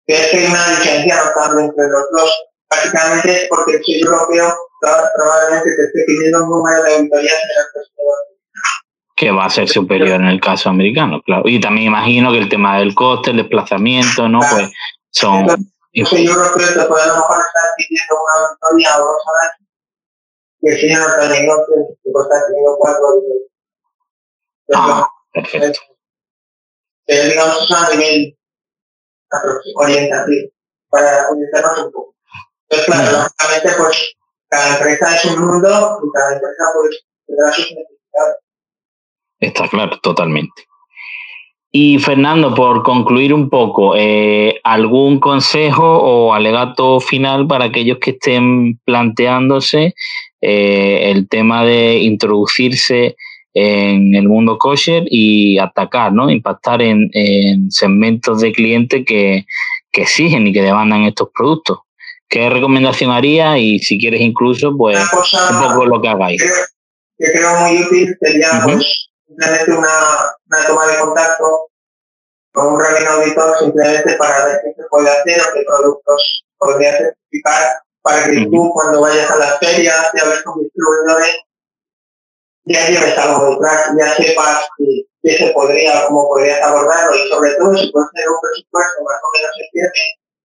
[0.07, 2.31] Que es que hay una diferencia notable entre los dos.
[2.71, 7.51] Básicamente es porque el sello europeo probablemente te esté pidiendo un número de auditorías en
[7.51, 7.83] el
[9.15, 11.43] que va a ser superior en el caso americano, claro.
[11.47, 14.41] Y también imagino que el tema del coste, el desplazamiento, ¿no?
[14.41, 14.73] Pues
[15.13, 15.47] son...
[15.93, 19.69] el sello europeo te puede a lo mejor estar pidiendo una auditoría o dos año,
[20.61, 20.81] y el
[22.03, 23.51] te puede estar pidiendo cuatro auditorías.
[24.75, 25.81] Ah, perfecto.
[27.07, 28.39] Pero digamos es a nivel
[29.77, 30.51] orientativo,
[30.89, 32.15] para orientarnos un poco.
[32.69, 34.15] Entonces, claro, lógicamente, pues
[34.49, 38.37] cada empresa es un mundo y cada empresa pues tendrá sus necesidades.
[39.41, 40.67] Está claro, totalmente.
[41.75, 48.11] Y Fernando, por concluir un poco, eh, ¿algún consejo o alegato final para aquellos que
[48.11, 49.95] estén planteándose
[50.43, 53.17] eh, el tema de introducirse
[53.55, 56.29] en el mundo kosher y atacar, ¿no?
[56.31, 57.11] Impactar en,
[57.71, 59.47] segmentos de clientes que,
[59.91, 61.79] que, exigen y que demandan estos productos.
[62.29, 63.59] ¿Qué recomendación haría?
[63.59, 66.43] Y si quieres incluso, pues un poco lo que hagáis.
[67.17, 71.69] Que creo muy útil sería pues simplemente una, una, toma de contacto
[72.53, 76.93] con un rabino auditor simplemente para ver qué se puede hacer o qué productos podría
[76.97, 81.37] certificar para que tú cuando vayas a las ferias y ver con distribuidores
[82.65, 84.69] ya lleves algo detrás, ya sepas
[85.23, 89.19] qué, se podría, cómo podrías abordarlo y sobre todo si puedes tener un presupuesto más
[89.23, 89.89] o menos firme,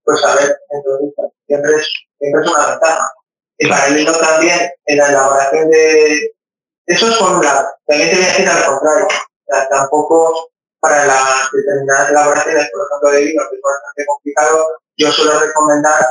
[0.03, 1.88] pues a ver, entonces siempre es,
[2.19, 3.11] siempre es una ventaja.
[3.59, 6.36] Y para el hilo también, en la elaboración de...
[6.88, 7.67] Eso es por un lado.
[7.85, 9.05] También te voy a decir al contrario.
[9.05, 14.67] O sea, tampoco para las determinadas elaboraciones, por ejemplo, de vino, que es bastante complicado,
[14.97, 16.05] yo suelo recomendar,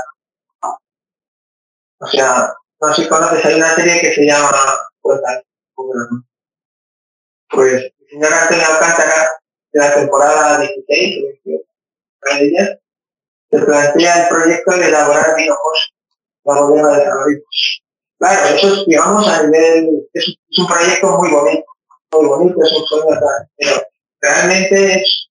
[1.99, 4.51] o sea, no sé si conoces, hay una serie que se llama
[5.01, 5.20] pues,
[7.49, 9.31] pues el señor Antonio Alcántara,
[9.72, 11.24] de la temporada 16
[13.51, 15.55] se plantea el proyecto de elaborar vino
[16.45, 17.18] la bodega de San
[18.19, 21.64] Claro, eso es, digamos, a nivel, es, un proyecto muy bonito,
[22.12, 23.21] muy bonito, es un sueño
[23.59, 23.83] pero
[24.21, 25.29] realmente es,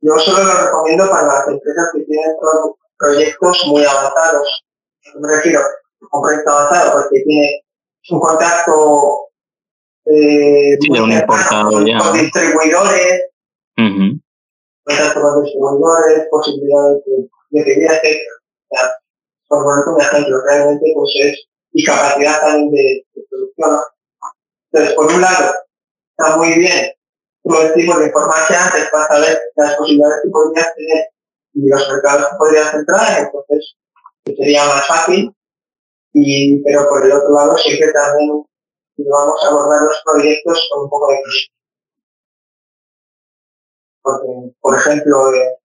[0.00, 2.36] yo solo lo recomiendo para las empresas que tienen
[2.98, 4.64] proyectos muy avanzados.
[5.20, 7.62] Me refiero a un proyecto avanzado porque tiene
[8.10, 9.28] un contacto
[10.06, 11.98] eh, un importador ya.
[11.98, 13.22] Con distribuidores,
[13.76, 14.18] uh
[14.86, 17.02] con distribuidores, posibilidades
[17.50, 18.18] de, de etc.
[18.70, 18.90] O sea,
[19.48, 23.80] por poner un ejemplo, realmente pues es, y capacidad también de, producción.
[24.70, 25.54] Entonces, por un lado,
[26.10, 26.92] está muy bien
[27.42, 31.08] todo el tipo de informarse antes para saber las posibilidades que podrías tener
[31.54, 33.76] y los mercados que podrías entrar, entonces
[34.24, 35.34] sería más fácil.
[36.12, 38.44] Y, pero por el otro lado, siempre también
[38.96, 41.18] vamos a abordar los proyectos con un poco de
[44.02, 45.58] Porque, por ejemplo, eh,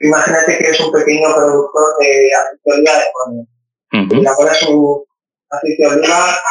[0.00, 2.92] imagínate que eres un pequeño productor de aceite de oliva
[3.90, 4.18] Colombia.
[4.18, 5.04] Y elaboras un
[5.50, 6.42] aceite de oliva,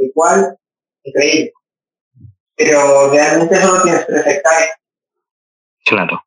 [0.00, 0.58] igual,
[1.02, 1.52] increíble.
[2.56, 4.70] Pero realmente solo tienes tres hectáreas.
[5.84, 6.24] Claro.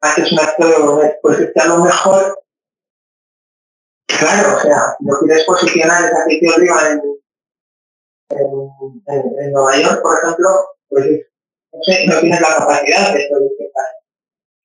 [0.00, 2.44] Haces un acto de pues que a lo mejor
[4.06, 7.02] Claro, o sea, no quieres posicionar ese aceite de oliva en
[8.30, 10.48] en, Nueva York, por ejemplo,
[10.88, 11.06] pues
[11.72, 13.84] no, sé, no tienes la capacidad de solicitar.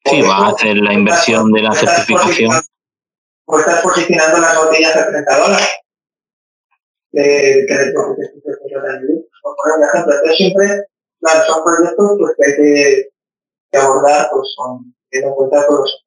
[0.05, 2.51] Sí, va a hacer la inversión de la certificación.
[3.51, 5.67] O estás posicionando las botellas a 30 dólares.
[10.37, 10.83] Siempre,
[11.19, 13.09] claro, son proyectos pues, que hay
[13.71, 16.05] que, abordar pues, con, en cuenta todos.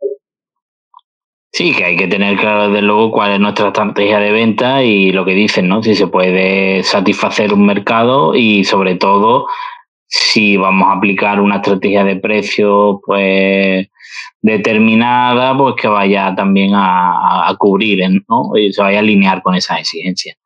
[1.51, 5.11] Sí, que hay que tener claro desde luego cuál es nuestra estrategia de venta y
[5.11, 5.83] lo que dicen, ¿no?
[5.83, 9.49] Si se puede satisfacer un mercado y sobre todo
[10.07, 13.89] si vamos a aplicar una estrategia de precio pues
[14.41, 18.57] determinada, pues que vaya también a, cubrir, ¿no?
[18.57, 20.37] Y se vaya a alinear con esa exigencia.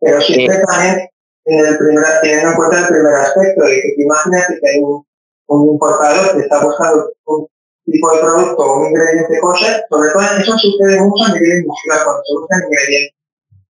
[0.00, 1.08] Pero siempre también
[1.46, 5.06] en el primer, teniendo en cuenta el primer aspecto de que imagínate que hay un,
[5.46, 7.46] un importador que está buscando un
[7.84, 12.00] tipo de producto o un ingrediente cosa, sobre todo eso sucede mucho a nivel industrial
[12.04, 13.14] cuando se buscan ingredientes.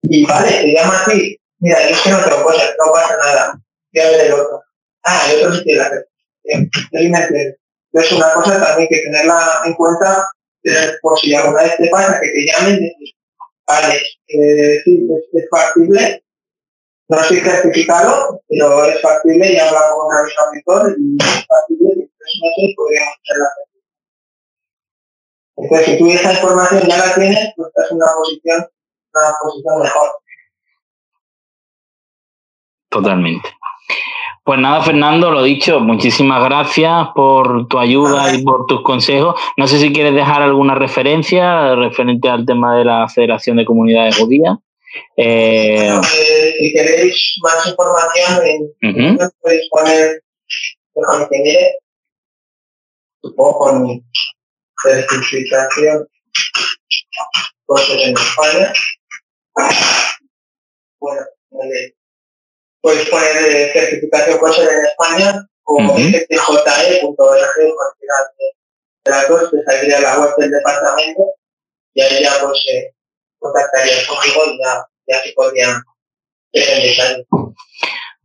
[0.03, 3.59] Y vale, se llama así, mira, yo es que no tengo cosas, no pasa nada,
[3.93, 4.63] voy a ver el otro.
[5.03, 5.89] Ah, el otro sí tiene la
[7.99, 10.29] Es una cosa también que tenerla en cuenta
[11.01, 13.15] por si alguna vez te pasa que te llamen decir,
[13.65, 16.23] vale, eh, sí, es, factible,
[17.09, 20.13] no estoy certificado, pero es factible y habla con un
[20.47, 23.49] auditor y es factible que en tres meses podríamos hacer la
[25.57, 28.67] Entonces, si tú esa información ya la tienes, pues estás en una posición,
[29.13, 30.09] una posición mejor.
[32.89, 33.49] Totalmente.
[34.47, 39.35] Pues nada, Fernando, lo dicho, muchísimas gracias por tu ayuda y por tus consejos.
[39.57, 44.15] No sé si quieres dejar alguna referencia referente al tema de la Federación de Comunidades
[44.15, 44.55] Judías.
[45.17, 50.23] Eh, eh, si queréis más información, en, podéis poner,
[50.95, 51.75] déjame que mire,
[53.21, 54.05] supongo con
[54.81, 56.07] certificación
[57.65, 58.73] cosas en España.
[61.01, 61.21] Bueno,
[61.51, 61.96] vale
[62.87, 66.11] puedes poner eh, certificación COSER en España o uh -huh.
[66.11, 66.21] de
[69.03, 71.33] datos, te saldría la web del departamento
[71.93, 72.93] y ahí ya pues eh,
[73.39, 75.81] contactarías conmigo y ya, ya se podrían
[76.53, 77.25] detalles.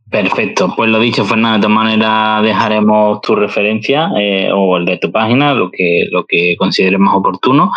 [0.09, 4.97] Perfecto, pues lo dicho Fernando, de todas maneras dejaremos tu referencia eh, o el de
[4.97, 7.71] tu página, lo que, lo que consideres más oportuno.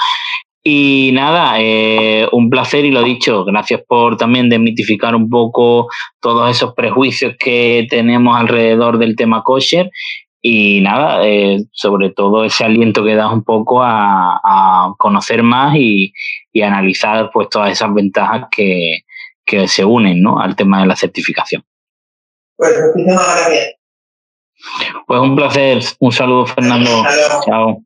[0.68, 5.86] Y nada, eh, un placer y lo dicho, gracias por también demitificar un poco
[6.18, 9.92] todos esos prejuicios que tenemos alrededor del tema kosher
[10.42, 16.12] y nada, eh, sobre todo ese aliento que das un poco a, conocer más y,
[16.60, 19.02] analizar pues todas esas ventajas que,
[19.44, 20.40] que se unen ¿no?
[20.40, 21.62] al tema de la certificación.
[22.56, 23.74] Pues muchísimas gracias.
[25.06, 26.90] Pues un placer, un saludo Fernando,
[27.44, 27.85] chao.